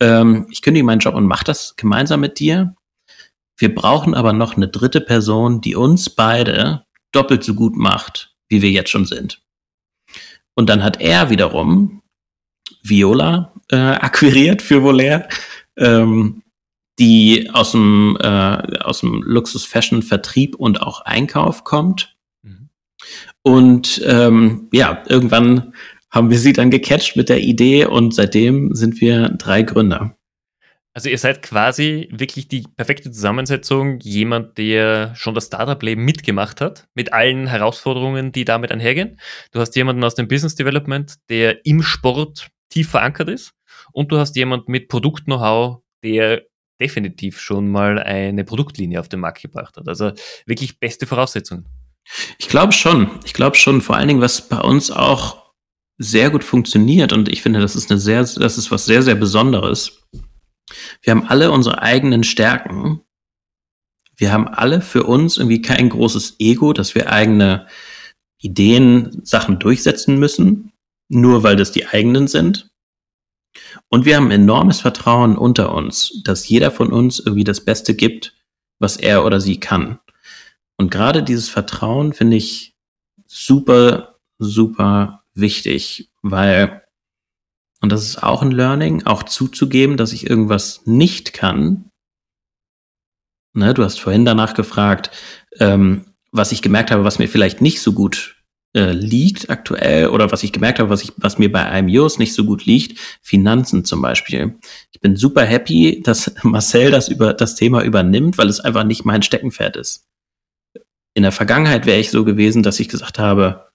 [0.00, 2.74] Ähm, ich kündige meinen Job und mache das gemeinsam mit dir.
[3.56, 8.60] Wir brauchen aber noch eine dritte Person, die uns beide doppelt so gut macht, wie
[8.60, 9.40] wir jetzt schon sind.
[10.54, 12.02] Und dann hat er wiederum
[12.82, 15.28] Viola äh, akquiriert für Volair,
[15.76, 16.42] ähm,
[16.98, 22.16] die aus dem, äh, aus dem Luxus-Fashion-Vertrieb und auch Einkauf kommt.
[22.42, 22.68] Mhm.
[23.42, 25.74] Und ähm, ja, irgendwann
[26.10, 30.16] haben wir sie dann gecatcht mit der Idee und seitdem sind wir drei Gründer.
[30.96, 36.86] Also ihr seid quasi wirklich die perfekte Zusammensetzung, jemand, der schon das Startup-Leben mitgemacht hat,
[36.94, 39.18] mit allen Herausforderungen, die damit einhergehen.
[39.50, 43.54] Du hast jemanden aus dem Business Development, der im Sport tief verankert ist.
[43.92, 46.42] Und du hast jemanden mit Produkt-Know-how, der
[46.80, 49.88] definitiv schon mal eine Produktlinie auf den Markt gebracht hat.
[49.88, 50.12] Also
[50.46, 51.66] wirklich beste Voraussetzungen.
[52.38, 53.10] Ich glaube schon.
[53.24, 53.80] Ich glaube schon.
[53.80, 55.44] Vor allen Dingen, was bei uns auch
[55.98, 59.14] sehr gut funktioniert und ich finde, das ist eine sehr, das ist was sehr, sehr
[59.14, 60.02] Besonderes.
[61.02, 63.00] Wir haben alle unsere eigenen Stärken.
[64.16, 67.66] Wir haben alle für uns irgendwie kein großes Ego, dass wir eigene
[68.38, 70.72] Ideen, Sachen durchsetzen müssen,
[71.08, 72.70] nur weil das die eigenen sind.
[73.94, 78.34] Und wir haben enormes Vertrauen unter uns, dass jeder von uns irgendwie das Beste gibt,
[78.80, 80.00] was er oder sie kann.
[80.76, 82.74] Und gerade dieses Vertrauen finde ich
[83.28, 86.82] super, super wichtig, weil,
[87.82, 91.88] und das ist auch ein Learning, auch zuzugeben, dass ich irgendwas nicht kann.
[93.52, 95.12] Ne, du hast vorhin danach gefragt,
[95.60, 98.33] ähm, was ich gemerkt habe, was mir vielleicht nicht so gut
[98.74, 102.34] äh, liegt aktuell oder was ich gemerkt habe, was, ich, was mir bei IMUs nicht
[102.34, 104.58] so gut liegt, Finanzen zum Beispiel.
[104.92, 109.04] Ich bin super happy, dass Marcel das über das Thema übernimmt, weil es einfach nicht
[109.04, 110.06] mein Steckenpferd ist.
[111.14, 113.68] In der Vergangenheit wäre ich so gewesen, dass ich gesagt habe,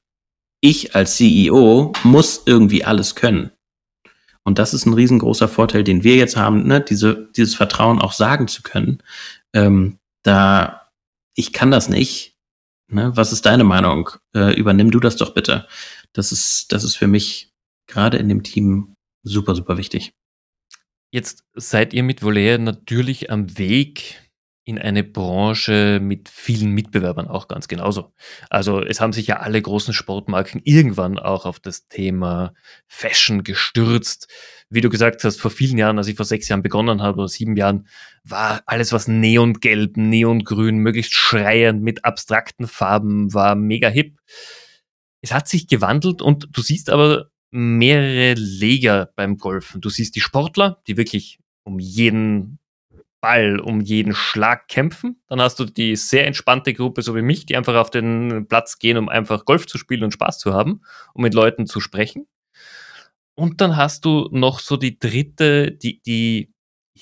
[0.62, 3.52] ich als CEO muss irgendwie alles können.
[4.44, 6.82] Und das ist ein riesengroßer Vorteil, den wir jetzt haben, ne?
[6.82, 9.02] Diese, dieses Vertrauen auch sagen zu können.
[9.54, 10.80] Ähm, da
[11.40, 12.29] ich kann das nicht,
[12.92, 13.16] Ne?
[13.16, 14.10] Was ist deine Meinung?
[14.36, 15.68] Äh, übernimm du das doch bitte.
[16.14, 17.52] Das ist, das ist für mich
[17.88, 20.14] gerade in dem Team super, super wichtig.
[21.12, 24.29] Jetzt seid ihr mit Volair natürlich am Weg
[24.70, 28.14] in eine Branche mit vielen Mitbewerbern auch ganz genauso.
[28.52, 32.54] Also es haben sich ja alle großen Sportmarken irgendwann auch auf das Thema
[32.88, 34.28] Fashion gestürzt.
[34.70, 37.28] Wie du gesagt hast, vor vielen Jahren, als ich vor sechs Jahren begonnen habe oder
[37.28, 37.88] sieben Jahren,
[38.24, 44.20] war alles was neongelb, neongrün, möglichst schreiend mit abstrakten Farben, war mega hip.
[45.22, 49.82] Es hat sich gewandelt und du siehst aber mehrere Leger beim Golfen.
[49.82, 52.60] Du siehst die Sportler, die wirklich um jeden
[53.22, 55.22] Ball um jeden Schlag kämpfen.
[55.28, 58.80] Dann hast du die sehr entspannte Gruppe, so wie mich, die einfach auf den Platz
[58.80, 60.82] gehen, um einfach Golf zu spielen und Spaß zu haben,
[61.14, 62.28] um mit Leuten zu sprechen.
[63.36, 66.54] Und dann hast du noch so die dritte, die, die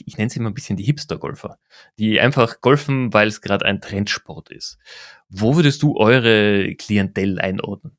[0.06, 1.58] ich nenne sie immer ein bisschen die Hipster-Golfer,
[1.98, 4.78] die einfach golfen, weil es gerade ein Trendsport ist.
[5.30, 7.98] Wo würdest du eure Klientel einordnen?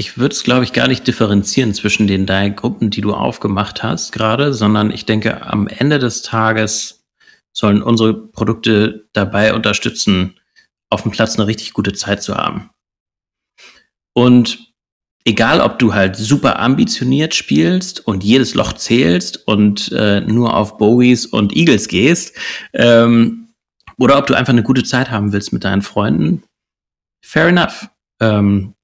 [0.00, 3.82] Ich würde es, glaube ich, gar nicht differenzieren zwischen den drei Gruppen, die du aufgemacht
[3.82, 7.04] hast gerade, sondern ich denke, am Ende des Tages
[7.52, 10.38] sollen unsere Produkte dabei unterstützen,
[10.88, 12.70] auf dem Platz eine richtig gute Zeit zu haben.
[14.14, 14.72] Und
[15.24, 20.78] egal, ob du halt super ambitioniert spielst und jedes Loch zählst und äh, nur auf
[20.78, 22.36] Bowies und Eagles gehst,
[22.72, 23.48] ähm,
[23.98, 26.44] oder ob du einfach eine gute Zeit haben willst mit deinen Freunden,
[27.20, 27.88] fair enough.
[28.20, 28.74] Ähm,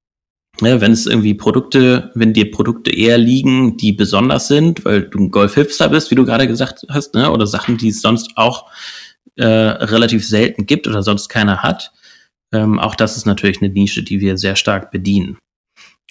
[0.61, 5.19] ja, wenn es irgendwie Produkte, wenn dir Produkte eher liegen, die besonders sind, weil du
[5.19, 8.71] ein Golf-Hipster bist, wie du gerade gesagt hast, ne, oder Sachen, die es sonst auch
[9.35, 11.91] äh, relativ selten gibt oder sonst keiner hat,
[12.51, 15.37] Ähm, auch das ist natürlich eine Nische, die wir sehr stark bedienen.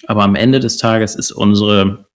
[0.05, 2.05] Aber am Ende des Tages ist unsere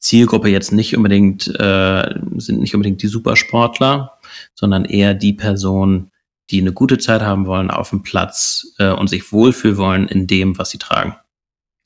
[0.00, 4.18] Zielgruppe jetzt nicht unbedingt, äh, sind nicht unbedingt die Supersportler,
[4.54, 6.10] sondern eher die Personen,
[6.50, 10.26] die eine gute Zeit haben wollen auf dem Platz äh, und sich wohlfühlen wollen in
[10.26, 11.14] dem, was sie tragen.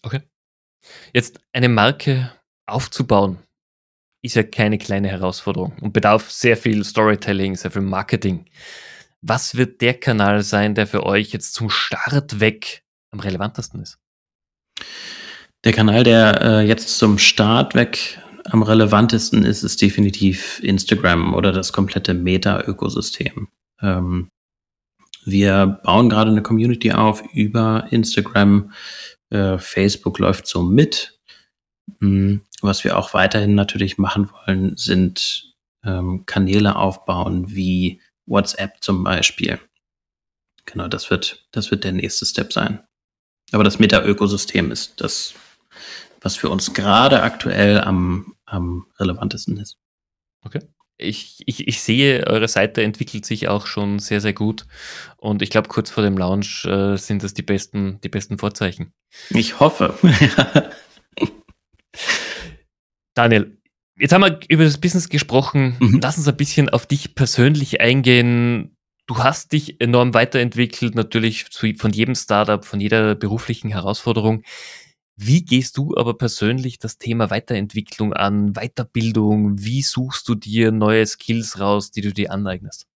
[0.03, 0.23] Okay.
[1.13, 2.33] Jetzt eine Marke
[2.67, 3.39] aufzubauen,
[4.23, 8.47] ist ja keine kleine Herausforderung und bedarf sehr viel Storytelling, sehr viel Marketing.
[9.21, 13.99] Was wird der Kanal sein, der für euch jetzt zum Start weg am relevantesten ist?
[15.65, 21.53] Der Kanal, der äh, jetzt zum Start weg am relevantesten ist, ist definitiv Instagram oder
[21.53, 23.49] das komplette Meta-Ökosystem.
[23.81, 24.29] Ähm,
[25.25, 28.73] wir bauen gerade eine Community auf über Instagram.
[29.33, 31.19] Äh, Facebook läuft so mit.
[32.01, 32.43] Mhm.
[32.61, 39.59] Was wir auch weiterhin natürlich machen wollen, sind ähm, Kanäle aufbauen wie WhatsApp zum Beispiel.
[40.67, 42.87] Genau, das wird, das wird der nächste Step sein.
[43.53, 45.35] Aber das Meta-Ökosystem ist das,
[46.21, 49.79] was für uns gerade aktuell am, am relevantesten ist.
[50.45, 50.61] Okay.
[51.03, 54.67] Ich, ich, ich sehe, eure Seite entwickelt sich auch schon sehr, sehr gut.
[55.17, 58.93] Und ich glaube, kurz vor dem Launch äh, sind das die besten, die besten Vorzeichen.
[59.31, 59.99] Ich hoffe.
[63.15, 63.59] Daniel,
[63.99, 65.77] jetzt haben wir über das Business gesprochen.
[65.79, 66.01] Mhm.
[66.03, 68.77] Lass uns ein bisschen auf dich persönlich eingehen.
[69.07, 74.43] Du hast dich enorm weiterentwickelt, natürlich von jedem Startup, von jeder beruflichen Herausforderung.
[75.25, 79.63] Wie gehst du aber persönlich das Thema Weiterentwicklung an, Weiterbildung?
[79.63, 82.87] Wie suchst du dir neue Skills raus, die du dir aneignest?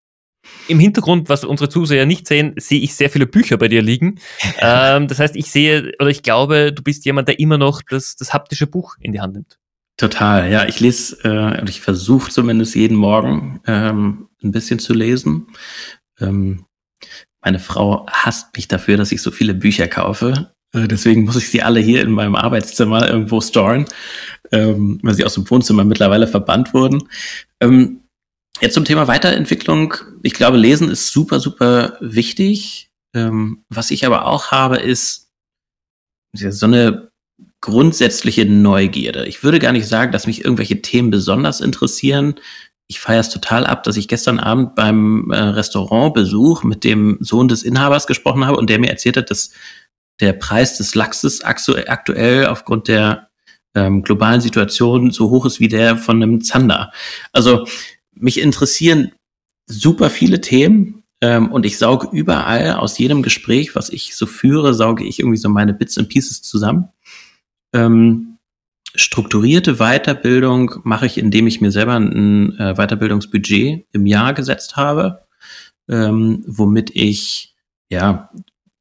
[0.66, 4.18] Im Hintergrund, was unsere Zuseher nicht sehen, sehe ich sehr viele Bücher bei dir liegen.
[4.58, 8.16] ähm, das heißt, ich sehe oder ich glaube, du bist jemand, der immer noch das,
[8.16, 9.58] das haptische Buch in die Hand nimmt.
[9.96, 10.66] Total, ja.
[10.66, 15.46] Ich lese, äh, ich versuche zumindest jeden Morgen ähm, ein bisschen zu lesen.
[16.20, 16.66] Ähm,
[17.40, 20.56] meine Frau hasst mich dafür, dass ich so viele Bücher kaufe.
[20.72, 23.87] Äh, deswegen muss ich sie alle hier in meinem Arbeitszimmer irgendwo storen,
[24.52, 27.09] ähm, weil sie aus dem Wohnzimmer mittlerweile verbannt wurden.
[27.61, 28.00] Ähm,
[28.61, 29.94] jetzt zum Thema Weiterentwicklung.
[30.22, 32.90] Ich glaube, Lesen ist super, super wichtig.
[33.14, 35.31] Ähm, was ich aber auch habe, ist
[36.35, 37.11] so eine
[37.61, 39.26] grundsätzliche Neugierde.
[39.26, 42.35] Ich würde gar nicht sagen, dass mich irgendwelche Themen besonders interessieren.
[42.88, 47.48] Ich feiere es total ab, dass ich gestern Abend beim äh, Restaurantbesuch mit dem Sohn
[47.48, 49.50] des Inhabers gesprochen habe und der mir erzählt hat, dass
[50.20, 53.29] der Preis des Lachses aktuell aufgrund der
[53.74, 56.92] ähm, globalen Situation so hoch ist wie der von einem Zander.
[57.33, 57.66] Also
[58.14, 59.12] mich interessieren
[59.66, 64.74] super viele Themen ähm, und ich sauge überall aus jedem Gespräch, was ich so führe,
[64.74, 66.88] sauge ich irgendwie so meine Bits and Pieces zusammen.
[67.74, 68.38] Ähm,
[68.94, 75.26] strukturierte Weiterbildung mache ich, indem ich mir selber ein äh, Weiterbildungsbudget im Jahr gesetzt habe,
[75.88, 77.55] ähm, womit ich
[77.90, 78.31] ja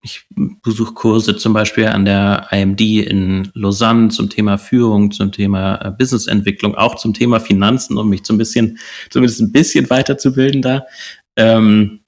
[0.06, 0.28] ich
[0.62, 5.89] besuche Kurse zum Beispiel an der IMD in Lausanne zum Thema Führung, zum Thema äh,
[5.89, 8.78] Businessentwicklung, auch zum Thema Finanzen, um mich so ein bisschen,
[9.10, 10.86] zumindest ein bisschen weiterzubilden da.
[11.38, 12.02] Ähm,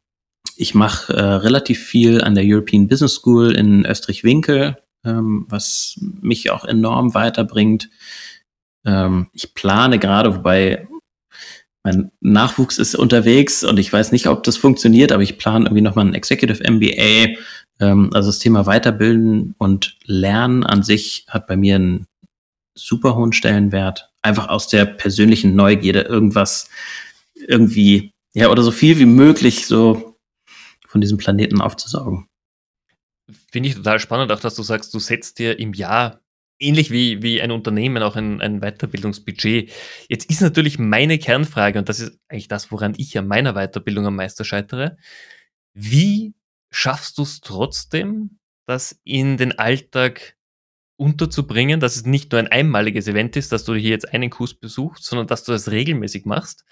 [0.57, 6.51] ich mache äh, relativ viel an der European Business School in Österreich-Winkel, ähm, was mich
[6.51, 7.89] auch enorm weiterbringt.
[8.85, 10.87] Ähm, ich plane gerade, wobei
[11.83, 15.81] mein Nachwuchs ist unterwegs und ich weiß nicht, ob das funktioniert, aber ich plane irgendwie
[15.81, 17.39] nochmal ein Executive MBA.
[17.79, 22.07] Ähm, also das Thema Weiterbilden und Lernen an sich hat bei mir einen
[22.75, 24.11] super hohen Stellenwert.
[24.21, 26.69] Einfach aus der persönlichen Neugierde irgendwas
[27.35, 30.17] irgendwie, ja, oder so viel wie möglich so
[30.87, 32.27] von diesem Planeten aufzusaugen.
[33.51, 36.21] Finde ich total spannend, auch dass du sagst, du setzt dir im Jahr
[36.59, 39.71] ähnlich wie, wie ein Unternehmen auch ein, ein Weiterbildungsbudget.
[40.09, 44.07] Jetzt ist natürlich meine Kernfrage, und das ist eigentlich das, woran ich an meiner Weiterbildung
[44.07, 44.97] am meisten scheitere.
[45.73, 46.33] Wie
[46.71, 50.35] schaffst du es trotzdem, das in den Alltag
[50.97, 54.55] unterzubringen, dass es nicht nur ein einmaliges Event ist, dass du hier jetzt einen Kurs
[54.55, 56.65] besuchst, sondern dass du das regelmäßig machst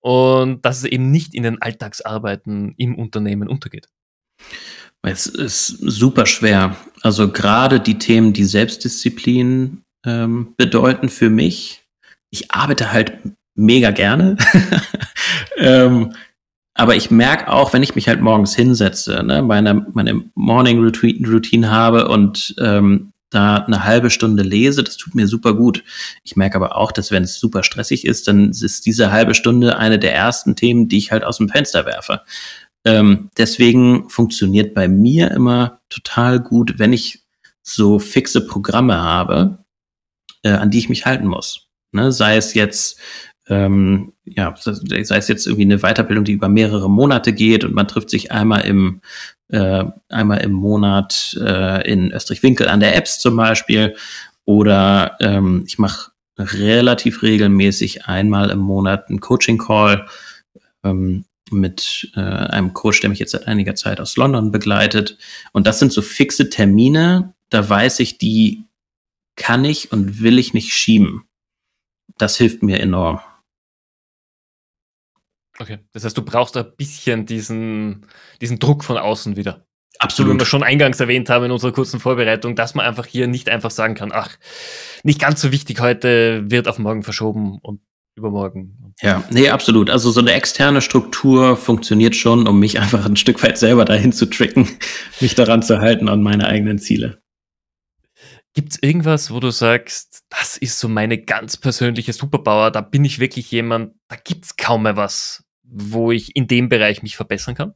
[0.00, 3.88] und dass es eben nicht in den Alltagsarbeiten im Unternehmen untergeht?
[5.02, 6.76] Es ist super schwer.
[7.00, 11.82] Also gerade die Themen, die Selbstdisziplin ähm, bedeuten für mich.
[12.30, 13.18] Ich arbeite halt
[13.54, 14.36] mega gerne.
[15.56, 16.14] ähm,
[16.74, 21.70] aber ich merke auch, wenn ich mich halt morgens hinsetze, ne, meine, meine Morning Routine,
[21.70, 25.84] habe und ähm, da eine halbe Stunde lese, das tut mir super gut.
[26.22, 29.78] Ich merke aber auch, dass wenn es super stressig ist, dann ist diese halbe Stunde
[29.78, 32.22] eine der ersten Themen, die ich halt aus dem Fenster werfe.
[32.84, 37.22] Ähm, deswegen funktioniert bei mir immer total gut, wenn ich
[37.62, 39.64] so fixe Programme habe,
[40.42, 41.68] äh, an die ich mich halten muss.
[41.92, 42.12] Ne?
[42.12, 42.98] Sei es jetzt
[43.52, 47.88] ähm, ja, sei es jetzt irgendwie eine Weiterbildung, die über mehrere Monate geht und man
[47.88, 49.00] trifft sich einmal im
[49.48, 53.94] äh, einmal im Monat äh, in Österreich-Winkel an der Apps zum Beispiel.
[54.44, 60.06] Oder ähm, ich mache relativ regelmäßig einmal im Monat einen Coaching-Call
[60.84, 65.18] ähm, mit äh, einem Coach, der mich jetzt seit einiger Zeit aus London begleitet.
[65.52, 68.64] Und das sind so fixe Termine, da weiß ich, die
[69.36, 71.24] kann ich und will ich nicht schieben.
[72.16, 73.20] Das hilft mir enorm.
[75.58, 78.06] Okay, das heißt, du brauchst ein bisschen diesen,
[78.40, 79.66] diesen Druck von außen wieder.
[79.98, 80.34] Absolut.
[80.34, 83.48] Wie wir schon eingangs erwähnt haben in unserer kurzen Vorbereitung, dass man einfach hier nicht
[83.48, 84.36] einfach sagen kann, ach,
[85.04, 87.80] nicht ganz so wichtig heute, wird auf morgen verschoben und
[88.16, 88.94] übermorgen.
[89.00, 89.90] Ja, nee, absolut.
[89.90, 94.12] Also so eine externe Struktur funktioniert schon, um mich einfach ein Stück weit selber dahin
[94.12, 94.68] zu tricken,
[95.20, 97.22] mich daran zu halten an meine eigenen Ziele.
[98.54, 103.04] Gibt es irgendwas, wo du sagst, das ist so meine ganz persönliche Superpower, da bin
[103.04, 107.16] ich wirklich jemand, da gibt es kaum mehr was, wo ich in dem Bereich mich
[107.16, 107.74] verbessern kann?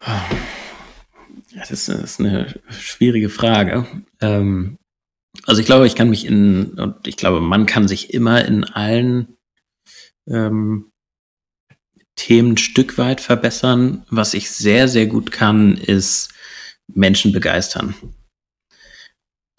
[0.00, 0.30] Ja,
[1.58, 3.86] das ist, das ist eine schwierige Frage.
[4.20, 4.78] Ähm,
[5.44, 8.64] also ich glaube, ich kann mich in, und ich glaube, man kann sich immer in
[8.64, 9.36] allen
[10.28, 10.92] ähm,
[12.14, 14.04] Themen ein Stück weit verbessern.
[14.08, 16.32] Was ich sehr, sehr gut kann, ist
[16.86, 17.94] Menschen begeistern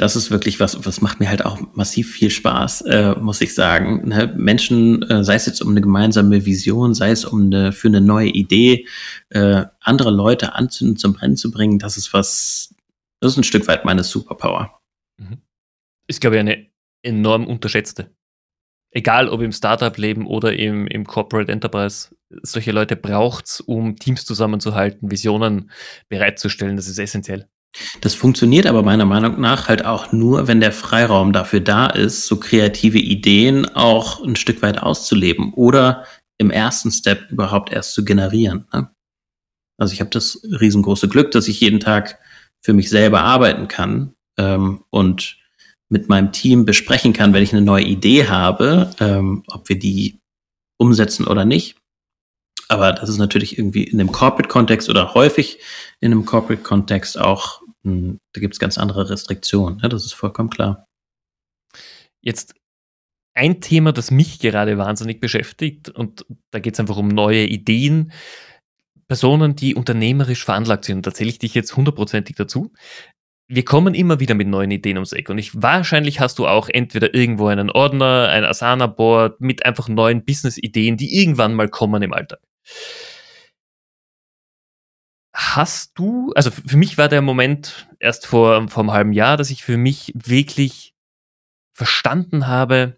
[0.03, 3.55] das ist wirklich was, was macht mir halt auch massiv viel Spaß, äh, muss ich
[3.55, 4.09] sagen.
[4.09, 4.33] Ne?
[4.35, 8.01] Menschen, äh, sei es jetzt um eine gemeinsame Vision, sei es um eine, für eine
[8.01, 8.85] neue Idee,
[9.29, 12.75] äh, andere Leute anzünden, zum Brennen zu bringen, das ist was,
[13.21, 14.77] das ist ein Stück weit meine Superpower.
[15.15, 15.37] Mhm.
[16.07, 16.67] Ist, glaube ich, eine
[17.01, 18.13] enorm unterschätzte.
[18.91, 24.25] Egal ob im Startup-Leben oder im, im Corporate Enterprise, solche Leute braucht es, um Teams
[24.25, 25.71] zusammenzuhalten, Visionen
[26.09, 26.75] bereitzustellen.
[26.75, 27.47] Das ist essentiell.
[28.01, 32.27] Das funktioniert aber meiner Meinung nach halt auch nur, wenn der Freiraum dafür da ist,
[32.27, 36.05] so kreative Ideen auch ein Stück weit auszuleben oder
[36.37, 38.67] im ersten Step überhaupt erst zu generieren.
[38.73, 38.89] Ne?
[39.77, 42.19] Also ich habe das riesengroße Glück, dass ich jeden Tag
[42.61, 45.37] für mich selber arbeiten kann ähm, und
[45.89, 50.19] mit meinem Team besprechen kann, wenn ich eine neue Idee habe, ähm, ob wir die
[50.77, 51.77] umsetzen oder nicht.
[52.69, 55.59] Aber das ist natürlich irgendwie in dem Corporate-Kontext oder häufig
[55.99, 59.79] in einem Corporate-Kontext auch da gibt es ganz andere Restriktionen.
[59.79, 60.87] Ja, das ist vollkommen klar.
[62.21, 62.55] Jetzt
[63.35, 68.11] ein Thema, das mich gerade wahnsinnig beschäftigt, und da geht es einfach um neue Ideen.
[69.07, 72.71] Personen, die unternehmerisch veranlagt sind, da zähle ich dich jetzt hundertprozentig dazu.
[73.49, 76.69] Wir kommen immer wieder mit neuen Ideen ums Eck und ich, wahrscheinlich hast du auch
[76.69, 82.13] entweder irgendwo einen Ordner, ein Asana-Board mit einfach neuen Business-Ideen, die irgendwann mal kommen im
[82.13, 82.39] Alltag.
[85.33, 89.49] Hast du, also für mich war der Moment erst vor, vor einem halben Jahr, dass
[89.49, 90.93] ich für mich wirklich
[91.73, 92.97] verstanden habe,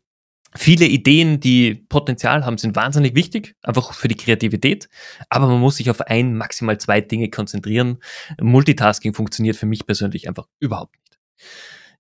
[0.53, 4.89] viele Ideen, die Potenzial haben, sind wahnsinnig wichtig, einfach für die Kreativität,
[5.29, 7.99] aber man muss sich auf ein, maximal zwei Dinge konzentrieren.
[8.41, 11.19] Multitasking funktioniert für mich persönlich einfach überhaupt nicht.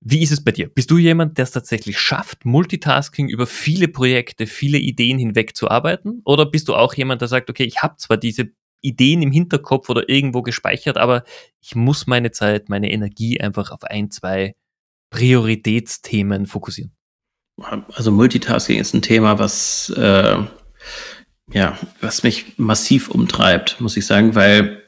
[0.01, 0.69] Wie ist es bei dir?
[0.69, 5.69] Bist du jemand, der es tatsächlich schafft, Multitasking über viele Projekte, viele Ideen hinweg zu
[5.69, 6.21] arbeiten?
[6.25, 8.51] Oder bist du auch jemand, der sagt, okay, ich habe zwar diese
[8.85, 11.23] Ideen im Hinterkopf oder irgendwo gespeichert, aber
[11.61, 14.55] ich muss meine Zeit, meine Energie einfach auf ein, zwei
[15.09, 16.95] Prioritätsthemen fokussieren.
[17.93, 20.37] Also Multitasking ist ein Thema, was äh,
[21.51, 24.81] ja, was mich massiv umtreibt, muss ich sagen, weil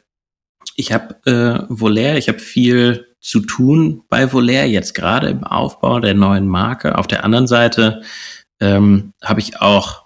[0.76, 6.00] ich habe äh, Volair, ich habe viel zu tun bei Volair jetzt gerade im Aufbau
[6.00, 6.98] der neuen Marke.
[6.98, 8.02] Auf der anderen Seite
[8.60, 10.06] ähm, habe ich auch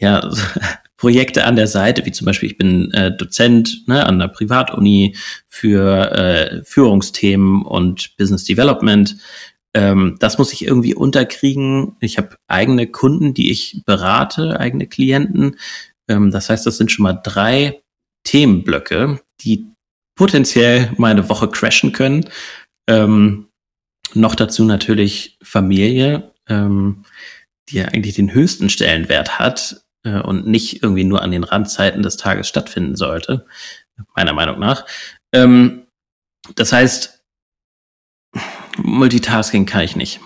[0.00, 0.28] ja
[1.04, 5.14] Projekte an der Seite, wie zum Beispiel ich bin äh, Dozent ne, an der Privatuni
[5.50, 9.14] für äh, Führungsthemen und Business Development.
[9.74, 11.96] Ähm, das muss ich irgendwie unterkriegen.
[12.00, 15.58] Ich habe eigene Kunden, die ich berate, eigene Klienten.
[16.08, 17.82] Ähm, das heißt, das sind schon mal drei
[18.22, 19.66] Themenblöcke, die
[20.16, 22.30] potenziell meine Woche crashen können.
[22.88, 23.48] Ähm,
[24.14, 27.04] noch dazu natürlich Familie, ähm,
[27.68, 32.02] die ja eigentlich den höchsten Stellenwert hat äh, und nicht irgendwie nur an den Randzeiten
[32.02, 33.46] des Tages stattfinden sollte,
[34.14, 34.86] meiner Meinung nach.
[35.32, 35.86] Ähm,
[36.54, 37.24] das heißt,
[38.78, 40.20] Multitasking kann ich nicht.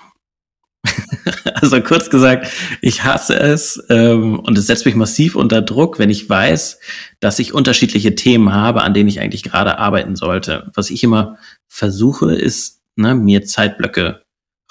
[1.54, 2.50] also kurz gesagt,
[2.80, 6.78] ich hasse es ähm, und es setzt mich massiv unter Druck, wenn ich weiß,
[7.20, 10.70] dass ich unterschiedliche Themen habe, an denen ich eigentlich gerade arbeiten sollte.
[10.74, 14.22] Was ich immer versuche, ist, ne, mir Zeitblöcke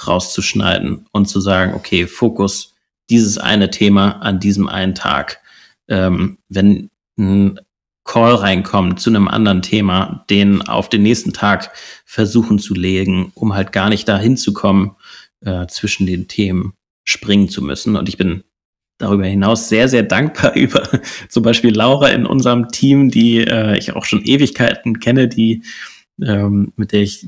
[0.05, 2.75] rauszuschneiden und zu sagen, okay, Fokus
[3.09, 5.39] dieses eine Thema an diesem einen Tag.
[5.87, 7.59] Ähm, wenn ein
[8.03, 11.71] Call reinkommt zu einem anderen Thema, den auf den nächsten Tag
[12.05, 14.95] versuchen zu legen, um halt gar nicht dahin zu kommen,
[15.41, 17.95] äh, zwischen den Themen springen zu müssen.
[17.95, 18.43] Und ich bin
[18.97, 20.87] darüber hinaus sehr, sehr dankbar über
[21.29, 25.63] zum Beispiel Laura in unserem Team, die äh, ich auch schon Ewigkeiten kenne, die
[26.21, 27.27] ähm, mit der ich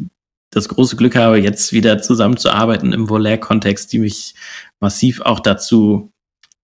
[0.51, 4.33] das große Glück habe, jetzt wieder zusammenzuarbeiten im Volair-Kontext, die mich
[4.79, 6.11] massiv auch dazu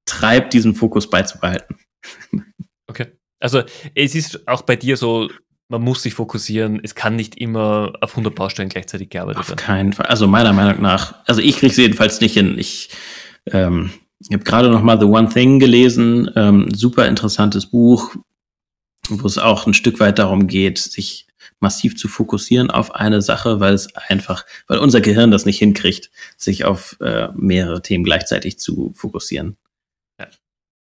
[0.06, 1.78] treibt, diesen Fokus beizubehalten.
[2.88, 3.08] Okay.
[3.40, 3.64] Also
[3.96, 5.28] es ist auch bei dir so,
[5.70, 6.80] man muss sich fokussieren.
[6.84, 9.60] Es kann nicht immer auf 100 Baustellen gleichzeitig gearbeitet werden.
[9.60, 10.06] Auf keinen Fall.
[10.06, 12.60] Also meiner Meinung nach, also ich kriege es jedenfalls nicht hin.
[12.60, 12.90] Ich
[13.48, 13.92] ähm,
[14.32, 18.16] habe gerade noch mal The One Thing gelesen, ähm, super interessantes Buch,
[19.10, 21.25] wo es auch ein Stück weit darum geht, sich
[21.66, 26.12] massiv zu fokussieren auf eine Sache, weil es einfach, weil unser Gehirn das nicht hinkriegt,
[26.38, 29.58] sich auf äh, mehrere Themen gleichzeitig zu fokussieren.
[30.20, 30.28] Ja,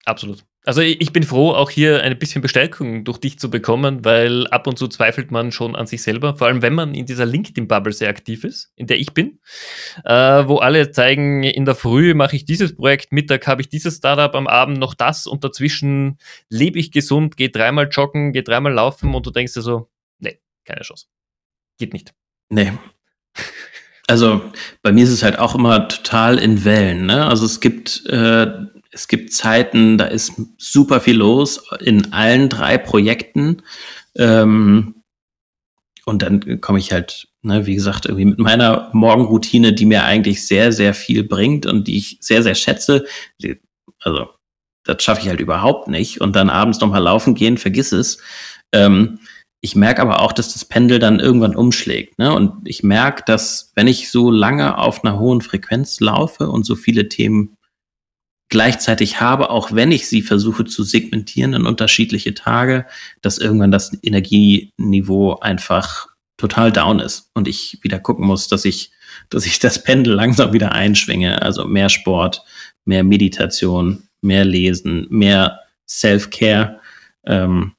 [0.06, 0.44] absolut.
[0.64, 4.66] Also ich bin froh, auch hier ein bisschen Bestärkung durch dich zu bekommen, weil ab
[4.66, 7.94] und zu zweifelt man schon an sich selber, vor allem wenn man in dieser LinkedIn-Bubble
[7.94, 9.40] sehr aktiv ist, in der ich bin,
[10.04, 10.14] äh,
[10.48, 14.34] wo alle zeigen, in der Früh mache ich dieses Projekt, Mittag habe ich dieses Startup,
[14.36, 16.18] am Abend noch das und dazwischen
[16.50, 19.91] lebe ich gesund, gehe dreimal joggen, gehe dreimal laufen und du denkst dir so,
[20.66, 21.08] keine Chance.
[21.78, 22.14] Geht nicht.
[22.50, 22.74] Nee.
[24.08, 24.52] Also
[24.82, 27.06] bei mir ist es halt auch immer total in Wellen.
[27.06, 27.26] Ne?
[27.26, 28.48] Also es gibt äh,
[28.92, 33.64] es gibt Zeiten, da ist super viel los in allen drei Projekten.
[34.16, 34.96] Ähm,
[36.06, 40.46] und dann komme ich halt, ne, wie gesagt, irgendwie mit meiner Morgenroutine, die mir eigentlich
[40.46, 43.06] sehr, sehr viel bringt und die ich sehr, sehr schätze.
[44.00, 44.30] Also,
[44.84, 46.20] das schaffe ich halt überhaupt nicht.
[46.20, 48.18] Und dann abends nochmal laufen gehen, vergiss es.
[48.74, 49.20] Ähm,
[49.62, 52.18] ich merke aber auch, dass das Pendel dann irgendwann umschlägt.
[52.18, 52.34] Ne?
[52.34, 56.76] Und ich merke, dass wenn ich so lange auf einer hohen Frequenz laufe und so
[56.76, 57.58] viele Themen
[58.50, 62.88] gleichzeitig habe, auch wenn ich sie versuche zu segmentieren in unterschiedliche Tage,
[63.22, 66.08] dass irgendwann das Energieniveau einfach
[66.38, 68.92] total down ist und ich wieder gucken muss, dass ich,
[69.30, 71.40] dass ich das Pendel langsam wieder einschwinge.
[71.42, 72.44] Also mehr Sport,
[72.84, 76.82] mehr Meditation, mehr Lesen, mehr Self-Care.
[77.26, 77.74] Ähm,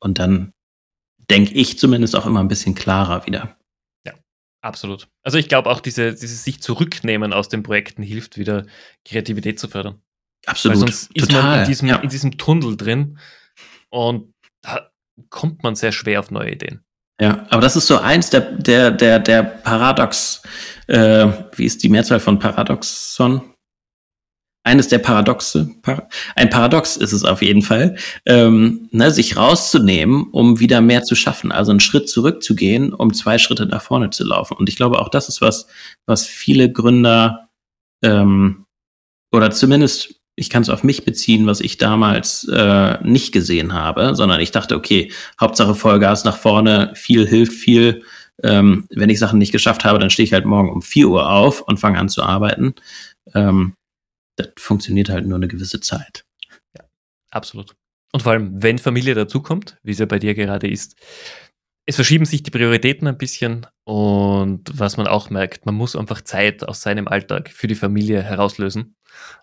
[0.00, 0.52] und dann
[1.30, 3.58] denke ich zumindest auch immer ein bisschen klarer wieder.
[4.60, 5.08] Absolut.
[5.22, 8.66] Also ich glaube auch, diese, dieses sich zurücknehmen aus den Projekten hilft wieder,
[9.04, 10.02] Kreativität zu fördern.
[10.46, 10.76] Absolut.
[10.76, 11.42] Weil sonst ist Total.
[11.42, 11.96] man in diesem, ja.
[11.96, 13.18] in diesem Tunnel drin
[13.90, 14.90] und da
[15.30, 16.84] kommt man sehr schwer auf neue Ideen.
[17.20, 20.42] Ja, aber das ist so eins der, der, der, der Paradox,
[20.86, 21.26] äh,
[21.56, 23.54] wie ist die Mehrzahl von Paradoxon?
[24.68, 25.70] Eines der Paradoxe,
[26.36, 27.96] ein Paradox ist es auf jeden Fall,
[28.26, 33.38] ähm, ne, sich rauszunehmen, um wieder mehr zu schaffen, also einen Schritt zurückzugehen, um zwei
[33.38, 34.58] Schritte nach vorne zu laufen.
[34.58, 35.68] Und ich glaube, auch das ist was,
[36.06, 37.48] was viele Gründer
[38.04, 38.66] ähm,
[39.32, 44.14] oder zumindest ich kann es auf mich beziehen, was ich damals äh, nicht gesehen habe,
[44.14, 45.10] sondern ich dachte, okay,
[45.40, 48.04] Hauptsache Vollgas nach vorne, viel hilft viel.
[48.44, 51.28] Ähm, wenn ich Sachen nicht geschafft habe, dann stehe ich halt morgen um 4 Uhr
[51.28, 52.74] auf und fange an zu arbeiten.
[53.34, 53.74] Ähm,
[54.38, 56.24] das funktioniert halt nur eine gewisse Zeit.
[56.76, 56.84] Ja,
[57.30, 57.74] absolut.
[58.12, 60.96] Und vor allem, wenn Familie dazukommt, wie es ja bei dir gerade ist,
[61.84, 66.20] es verschieben sich die Prioritäten ein bisschen und was man auch merkt, man muss einfach
[66.20, 68.96] Zeit aus seinem Alltag für die Familie herauslösen.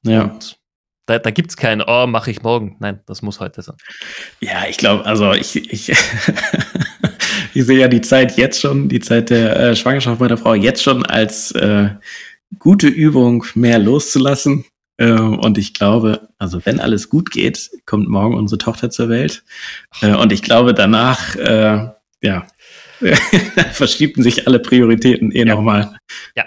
[0.04, 0.26] Ja.
[0.26, 0.60] Und
[1.08, 2.78] da, da gibt es kein, oh, mache ich morgen.
[2.80, 3.76] Nein, das muss heute sein.
[4.42, 5.92] Ja, ich glaube, also ich, ich,
[7.54, 10.84] ich sehe ja die Zeit jetzt schon, die Zeit der äh, Schwangerschaft meiner Frau jetzt
[10.84, 11.90] schon als äh,
[12.60, 14.66] gute Übung, mehr loszulassen.
[14.98, 19.44] Ähm, und ich glaube, also wenn alles gut geht, kommt morgen unsere Tochter zur Welt.
[20.02, 21.90] Äh, und ich glaube, danach, äh,
[22.22, 22.48] ja,
[23.74, 25.46] verschieben sich alle Prioritäten eh ja.
[25.46, 25.98] nochmal.
[26.36, 26.46] Ja.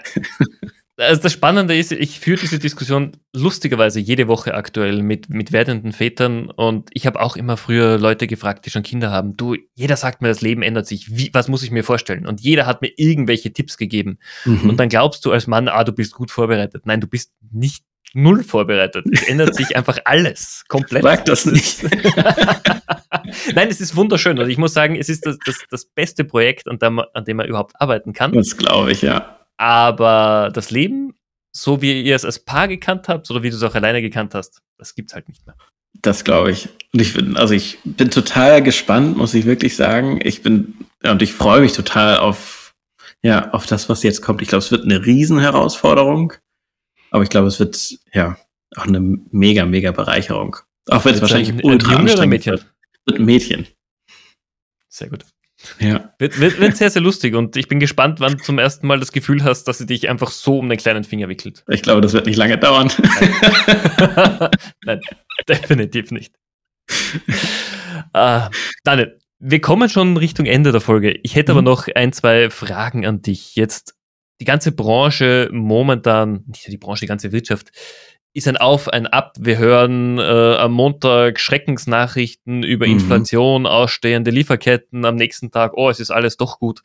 [0.97, 5.93] Also das Spannende ist, ich führe diese Diskussion lustigerweise jede Woche aktuell mit, mit werdenden
[5.93, 9.37] Vätern und ich habe auch immer früher Leute gefragt, die schon Kinder haben.
[9.37, 11.15] Du, jeder sagt mir, das Leben ändert sich.
[11.15, 12.27] Wie, was muss ich mir vorstellen?
[12.27, 14.19] Und jeder hat mir irgendwelche Tipps gegeben.
[14.43, 14.71] Mhm.
[14.71, 16.85] Und dann glaubst du als Mann, ah, du bist gut vorbereitet.
[16.85, 19.05] Nein, du bist nicht null vorbereitet.
[19.11, 21.03] Es ändert sich einfach alles komplett.
[21.03, 21.83] Sag das nicht.
[23.53, 24.39] Nein, es ist wunderschön.
[24.39, 27.37] Also ich muss sagen, es ist das, das, das beste Projekt, an dem, an dem
[27.37, 28.31] man überhaupt arbeiten kann.
[28.31, 29.39] Das glaube ich, ja.
[29.57, 31.13] Aber das Leben,
[31.51, 34.33] so wie ihr es als Paar gekannt habt oder wie du es auch alleine gekannt
[34.33, 35.55] hast, das gibt es halt nicht mehr.
[36.01, 36.69] Das glaube ich.
[36.93, 40.19] Und ich bin, also ich bin total gespannt, muss ich wirklich sagen.
[40.23, 42.73] Ich bin, und ich freue mich total auf,
[43.21, 44.41] ja, auf das, was jetzt kommt.
[44.41, 46.33] Ich glaube, es wird eine Riesenherausforderung.
[47.11, 48.37] Aber ich glaube, es wird ja
[48.75, 50.57] auch eine mega, mega Bereicherung.
[50.87, 52.51] Auch wenn es wahrscheinlich ein, ultra ein anstrengend Mädchen?
[52.53, 52.65] wird.
[53.05, 53.67] Wird ein Mädchen.
[54.87, 55.25] Sehr gut.
[55.79, 56.13] Ja.
[56.19, 58.99] Wird, wird, wird sehr, sehr lustig und ich bin gespannt, wann du zum ersten Mal
[58.99, 61.65] das Gefühl hast, dass sie dich einfach so um den kleinen Finger wickelt.
[61.67, 62.89] Ich glaube, das wird nicht lange dauern.
[62.97, 64.49] Nein,
[64.85, 65.01] Nein
[65.47, 66.33] definitiv nicht.
[68.15, 68.47] uh,
[68.83, 71.11] Daniel, wir kommen schon Richtung Ende der Folge.
[71.23, 71.59] Ich hätte mhm.
[71.59, 73.55] aber noch ein, zwei Fragen an dich.
[73.55, 73.95] Jetzt
[74.39, 77.71] die ganze Branche momentan, nicht die Branche, die ganze Wirtschaft,
[78.33, 79.35] ist ein Auf, ein Ab.
[79.39, 82.93] Wir hören äh, am Montag Schreckensnachrichten über mhm.
[82.93, 86.81] Inflation, ausstehende Lieferketten, am nächsten Tag, oh, es ist alles doch gut.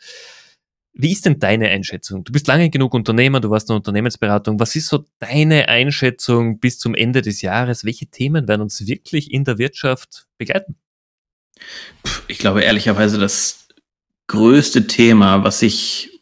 [0.97, 2.23] Wie ist denn deine Einschätzung?
[2.23, 4.61] Du bist lange genug Unternehmer, du warst in der Unternehmensberatung.
[4.61, 7.85] Was ist so deine Einschätzung bis zum Ende des Jahres?
[7.85, 10.77] Welche Themen werden uns wirklich in der Wirtschaft begleiten?
[12.29, 13.67] Ich glaube ehrlicherweise, das
[14.29, 16.14] größte Thema, was ich,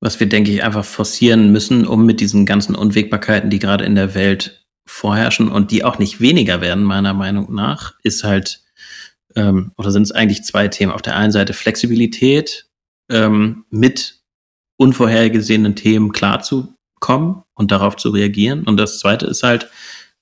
[0.00, 3.94] was wir, denke ich, einfach forcieren müssen, um mit diesen ganzen Unwägbarkeiten, die gerade in
[3.94, 8.62] der Welt vorherrschen und die auch nicht weniger werden, meiner Meinung nach, ist halt
[9.36, 10.92] ähm, oder sind es eigentlich zwei Themen?
[10.92, 12.66] Auf der einen Seite Flexibilität,
[13.10, 14.20] ähm, mit
[14.76, 18.64] unvorhergesehenen Themen klarzukommen und darauf zu reagieren.
[18.64, 19.68] Und das zweite ist halt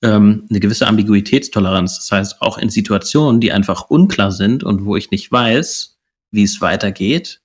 [0.03, 1.97] ähm, eine gewisse Ambiguitätstoleranz.
[1.97, 5.97] Das heißt, auch in Situationen, die einfach unklar sind und wo ich nicht weiß,
[6.31, 7.41] wie es weitergeht,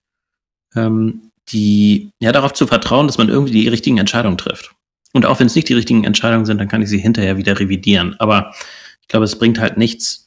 [0.77, 4.73] ähm, die ja darauf zu vertrauen, dass man irgendwie die richtigen Entscheidungen trifft.
[5.13, 7.59] Und auch wenn es nicht die richtigen Entscheidungen sind, dann kann ich sie hinterher wieder
[7.59, 8.17] revidieren.
[8.19, 8.53] Aber
[9.01, 10.27] ich glaube, es bringt halt nichts,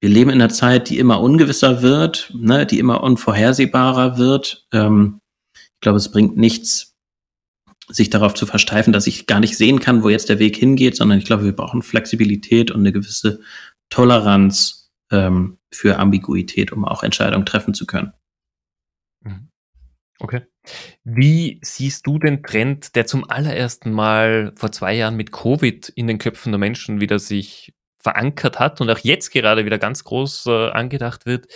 [0.00, 4.66] wir leben in einer Zeit, die immer ungewisser wird, ne, die immer unvorhersehbarer wird.
[4.72, 5.20] Ähm,
[5.54, 6.94] ich glaube, es bringt nichts,
[7.88, 10.96] sich darauf zu versteifen, dass ich gar nicht sehen kann, wo jetzt der Weg hingeht,
[10.96, 13.40] sondern ich glaube, wir brauchen Flexibilität und eine gewisse
[13.90, 18.12] Toleranz ähm, für Ambiguität, um auch Entscheidungen treffen zu können.
[20.20, 20.42] Okay.
[21.02, 26.06] Wie siehst du den Trend, der zum allerersten Mal vor zwei Jahren mit Covid in
[26.06, 30.46] den Köpfen der Menschen wieder sich verankert hat und auch jetzt gerade wieder ganz groß
[30.46, 31.46] äh, angedacht wird,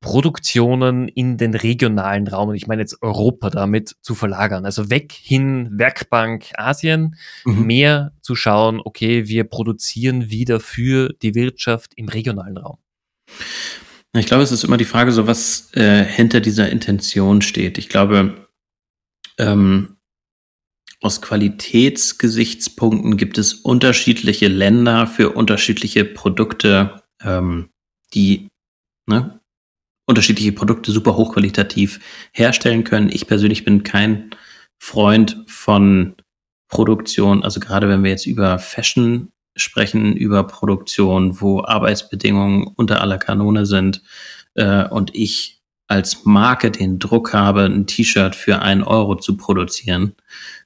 [0.00, 4.64] Produktionen in den regionalen Raum, und ich meine jetzt Europa damit zu verlagern.
[4.64, 7.66] Also weg hin Werkbank Asien, mhm.
[7.66, 12.78] mehr zu schauen, okay, wir produzieren wieder für die Wirtschaft im regionalen Raum.
[14.14, 17.78] Ich glaube, es ist immer die Frage, so was äh, hinter dieser Intention steht.
[17.78, 18.46] Ich glaube,
[19.38, 19.96] ähm,
[21.02, 27.70] aus Qualitätsgesichtspunkten gibt es unterschiedliche Länder für unterschiedliche Produkte, ähm,
[28.14, 28.48] die
[29.06, 29.40] ne,
[30.06, 32.00] unterschiedliche Produkte super hochqualitativ
[32.32, 33.10] herstellen können.
[33.10, 34.30] Ich persönlich bin kein
[34.78, 36.16] Freund von
[36.68, 43.18] Produktion, also gerade wenn wir jetzt über Fashion sprechen, über Produktion, wo Arbeitsbedingungen unter aller
[43.18, 44.02] Kanone sind
[44.54, 50.14] äh, und ich als Marke den Druck habe, ein T-Shirt für einen Euro zu produzieren,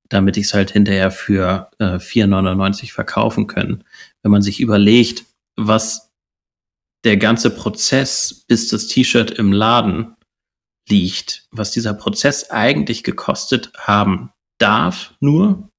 [0.09, 3.85] damit ich es halt hinterher für äh, 4,99 verkaufen können.
[4.23, 5.25] Wenn man sich überlegt,
[5.57, 6.11] was
[7.05, 10.17] der ganze Prozess, bis das T-Shirt im Laden
[10.89, 15.70] liegt, was dieser Prozess eigentlich gekostet haben darf, nur,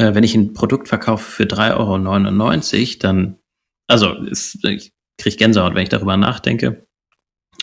[0.00, 3.38] äh, wenn ich ein Produkt verkaufe für 3,99 Euro, dann,
[3.86, 6.86] also ist, ich kriege Gänsehaut, wenn ich darüber nachdenke.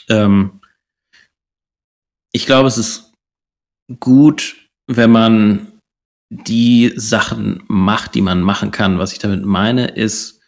[0.08, 0.62] Ähm,
[2.32, 3.14] ich glaube, es ist
[4.00, 5.80] gut, wenn man
[6.30, 9.00] die Sachen macht, die man machen kann.
[9.00, 10.40] Was ich damit meine, ist,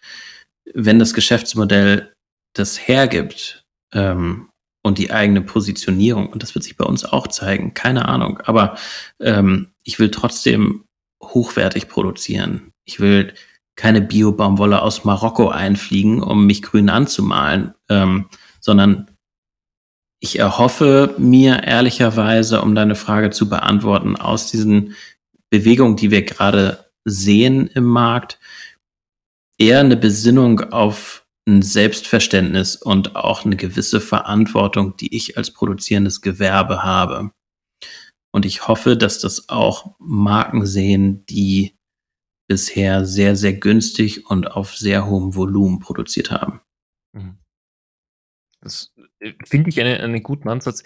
[0.71, 2.13] wenn das Geschäftsmodell
[2.53, 3.65] das hergibt
[3.95, 4.49] ähm,
[4.83, 8.77] und die eigene Positionierung, und das wird sich bei uns auch zeigen, keine Ahnung, aber
[9.19, 10.83] ähm, ich will trotzdem
[11.33, 12.71] hochwertig produzieren.
[12.85, 13.33] Ich will
[13.75, 18.25] keine Bio-Baumwolle aus Marokko einfliegen, um mich grün anzumalen, ähm,
[18.59, 19.09] sondern
[20.19, 24.95] ich erhoffe mir ehrlicherweise, um deine Frage zu beantworten, aus diesen
[25.49, 28.37] Bewegung, die wir gerade sehen im Markt,
[29.57, 36.21] eher eine Besinnung auf ein Selbstverständnis und auch eine gewisse Verantwortung, die ich als produzierendes
[36.21, 37.31] Gewerbe habe.
[38.31, 41.77] Und ich hoffe, dass das auch Marken sehen, die
[42.47, 46.61] bisher sehr, sehr günstig und auf sehr hohem Volumen produziert haben.
[47.13, 47.37] Mhm.
[48.61, 50.83] Das äh, finde ich einen, einen guten Ansatz.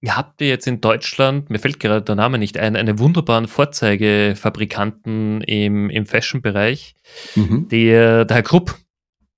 [0.00, 3.48] Ihr habt ja jetzt in Deutschland, mir fällt gerade der Name nicht ein, eine wunderbaren
[3.48, 6.94] Vorzeigefabrikanten im, im Fashion-Bereich,
[7.34, 7.68] mhm.
[7.68, 8.78] der, der Herr Krupp.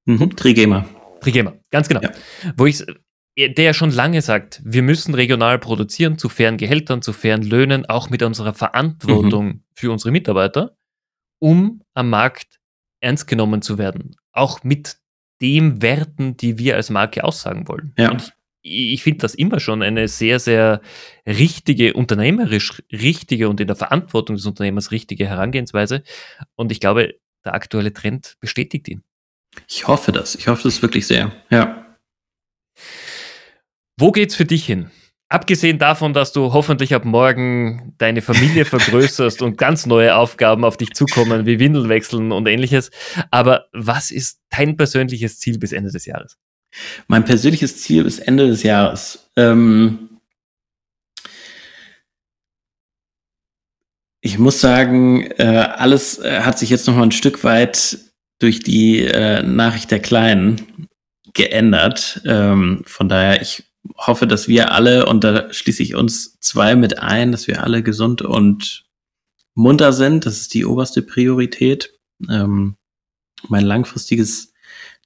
[0.05, 0.37] Mhm.
[0.37, 0.87] Trigema.
[1.21, 2.01] Trigema, ganz genau.
[2.03, 2.11] Ja.
[2.57, 2.85] Wo ich
[3.39, 7.86] der ja schon lange sagt, wir müssen regional produzieren, zu fairen Gehältern, zu fairen Löhnen,
[7.86, 9.62] auch mit unserer Verantwortung mhm.
[9.74, 10.76] für unsere Mitarbeiter,
[11.39, 12.59] um am Markt
[13.01, 14.16] ernst genommen zu werden.
[14.32, 14.99] Auch mit
[15.41, 17.95] dem Werten, die wir als Marke aussagen wollen.
[17.97, 18.11] Ja.
[18.11, 20.80] Und ich, ich finde das immer schon eine sehr, sehr
[21.24, 26.03] richtige, unternehmerisch richtige und in der Verantwortung des Unternehmers richtige Herangehensweise.
[26.57, 27.14] Und ich glaube,
[27.45, 29.05] der aktuelle Trend bestätigt ihn.
[29.68, 30.34] Ich hoffe das.
[30.34, 31.32] Ich hoffe das wirklich sehr.
[31.51, 31.88] Ja.
[33.99, 34.91] Wo geht's für dich hin?
[35.29, 40.77] Abgesehen davon, dass du hoffentlich ab morgen deine Familie vergrößerst und ganz neue Aufgaben auf
[40.77, 42.91] dich zukommen, wie Windeln wechseln und ähnliches.
[43.33, 46.39] Aber was ist dein persönliches Ziel bis Ende des Jahres?
[47.09, 49.31] Mein persönliches Ziel bis Ende des Jahres.
[49.37, 50.09] Ähm,
[54.21, 57.99] Ich muss sagen, äh, alles äh, hat sich jetzt noch mal ein Stück weit
[58.41, 60.89] durch die äh, Nachricht der Kleinen
[61.35, 62.21] geändert.
[62.27, 66.99] Ähm, von daher, ich hoffe, dass wir alle, und da schließe ich uns zwei mit
[66.99, 68.86] ein, dass wir alle gesund und
[69.55, 70.26] munter sind.
[70.26, 71.93] Das ist die oberste Priorität.
[72.28, 72.76] Ähm,
[73.49, 74.53] mein langfristiges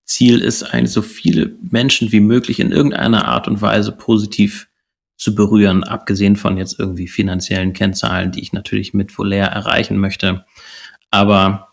[0.04, 4.68] Ziel ist eigentlich, so viele Menschen wie möglich in irgendeiner Art und Weise positiv
[5.16, 10.44] zu berühren, abgesehen von jetzt irgendwie finanziellen Kennzahlen, die ich natürlich mit Volair erreichen möchte.
[11.10, 11.71] Aber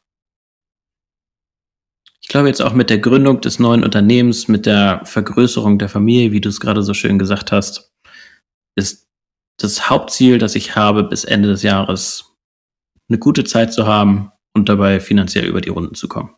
[2.29, 6.31] ich glaube jetzt auch mit der Gründung des neuen Unternehmens, mit der Vergrößerung der Familie,
[6.31, 7.91] wie du es gerade so schön gesagt hast,
[8.75, 9.09] ist
[9.57, 12.35] das Hauptziel, das ich habe, bis Ende des Jahres
[13.09, 16.35] eine gute Zeit zu haben und dabei finanziell über die Runden zu kommen.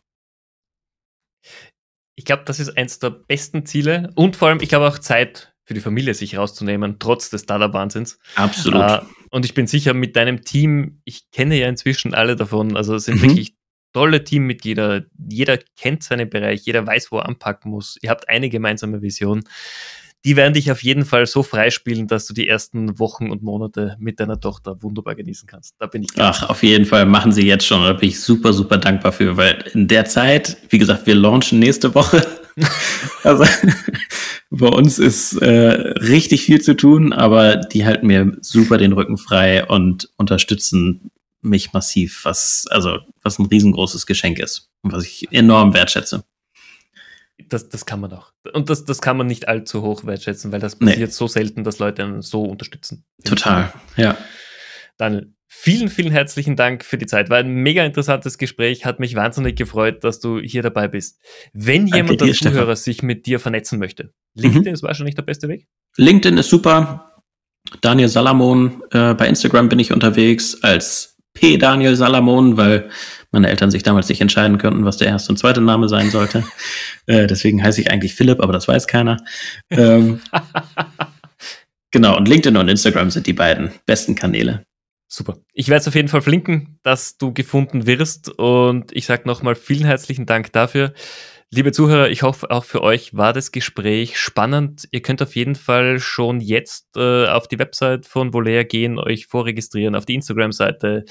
[2.16, 5.54] Ich glaube, das ist eins der besten Ziele und vor allem, ich glaube auch Zeit
[5.66, 8.18] für die Familie sich rauszunehmen, trotz des Startup-Wahnsinns.
[8.36, 8.82] Absolut.
[8.82, 12.96] Äh, und ich bin sicher, mit deinem Team, ich kenne ja inzwischen alle davon, also
[12.96, 13.24] es sind mhm.
[13.24, 13.61] wirklich
[13.94, 17.98] tolle Teammitglieder, jeder kennt seinen Bereich, jeder weiß, wo er anpacken muss.
[18.02, 19.44] Ihr habt eine gemeinsame Vision
[20.24, 23.96] die werden dich auf jeden Fall so freispielen, dass du die ersten Wochen und Monate
[24.00, 25.76] mit deiner Tochter wunderbar genießen kannst.
[25.80, 27.82] Da bin ich ganz Ach, auf jeden Fall machen sie jetzt schon.
[27.84, 31.60] Da bin ich super, super dankbar für, weil in der Zeit, wie gesagt, wir launchen
[31.60, 32.26] nächste Woche.
[33.24, 33.46] also
[34.52, 39.18] bei uns ist äh, richtig viel zu tun, aber die halten mir super den Rücken
[39.18, 41.11] frei und unterstützen
[41.42, 46.24] mich massiv, was also was ein riesengroßes Geschenk ist und was ich enorm wertschätze
[47.50, 48.34] das, das kann man doch.
[48.54, 51.06] Und das, das kann man nicht allzu hoch wertschätzen, weil das passiert nee.
[51.14, 53.06] so selten, dass Leute einen so unterstützen.
[53.24, 54.18] Total, ja.
[54.98, 57.30] Daniel, vielen, vielen herzlichen Dank für die Zeit.
[57.30, 58.86] War ein mega interessantes Gespräch.
[58.86, 61.20] Hat mich wahnsinnig gefreut, dass du hier dabei bist.
[61.54, 64.74] Wenn Danke jemand der Zuhörer sich mit dir vernetzen möchte, LinkedIn mhm.
[64.74, 65.68] ist wahrscheinlich der beste Weg.
[65.98, 67.08] LinkedIn ist super.
[67.82, 68.84] Daniel Salamon.
[68.92, 71.58] Äh, bei Instagram bin ich unterwegs als P.
[71.58, 72.90] Daniel Salamon, weil
[73.32, 76.44] meine Eltern sich damals nicht entscheiden könnten, was der erste und zweite Name sein sollte.
[77.06, 79.18] äh, deswegen heiße ich eigentlich Philipp, aber das weiß keiner.
[79.70, 80.22] Ähm,
[81.92, 84.66] genau, und LinkedIn und Instagram sind die beiden besten Kanäle.
[85.14, 85.38] Super.
[85.54, 88.30] Ich werde es auf jeden Fall verlinken, dass du gefunden wirst.
[88.30, 90.94] Und ich sage nochmal vielen herzlichen Dank dafür.
[91.54, 94.88] Liebe Zuhörer, ich hoffe, auch für euch war das Gespräch spannend.
[94.92, 99.28] Ihr könnt auf jeden Fall schon jetzt äh, auf die Website von Volair gehen, euch
[99.28, 101.04] vorregistrieren, auf die Instagram-Seite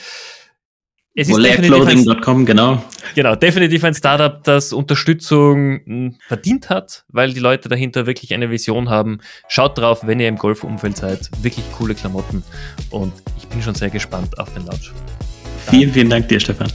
[1.14, 2.82] es Clothing.com, genau.
[3.14, 8.48] Genau, definitiv ein Startup, das Unterstützung hm, verdient hat, weil die Leute dahinter wirklich eine
[8.50, 9.18] Vision haben.
[9.48, 11.30] Schaut drauf, wenn ihr im Golfumfeld seid.
[11.42, 12.44] Wirklich coole Klamotten.
[12.90, 14.92] Und ich bin schon sehr gespannt auf den Launch.
[15.66, 16.68] Vielen, vielen Dank dir, Stefan.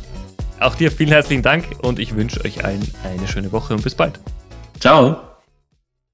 [0.65, 3.93] Auch dir vielen herzlichen Dank und ich wünsche euch allen eine schöne Woche und bis
[3.93, 4.19] bald.
[4.79, 5.34] Ciao.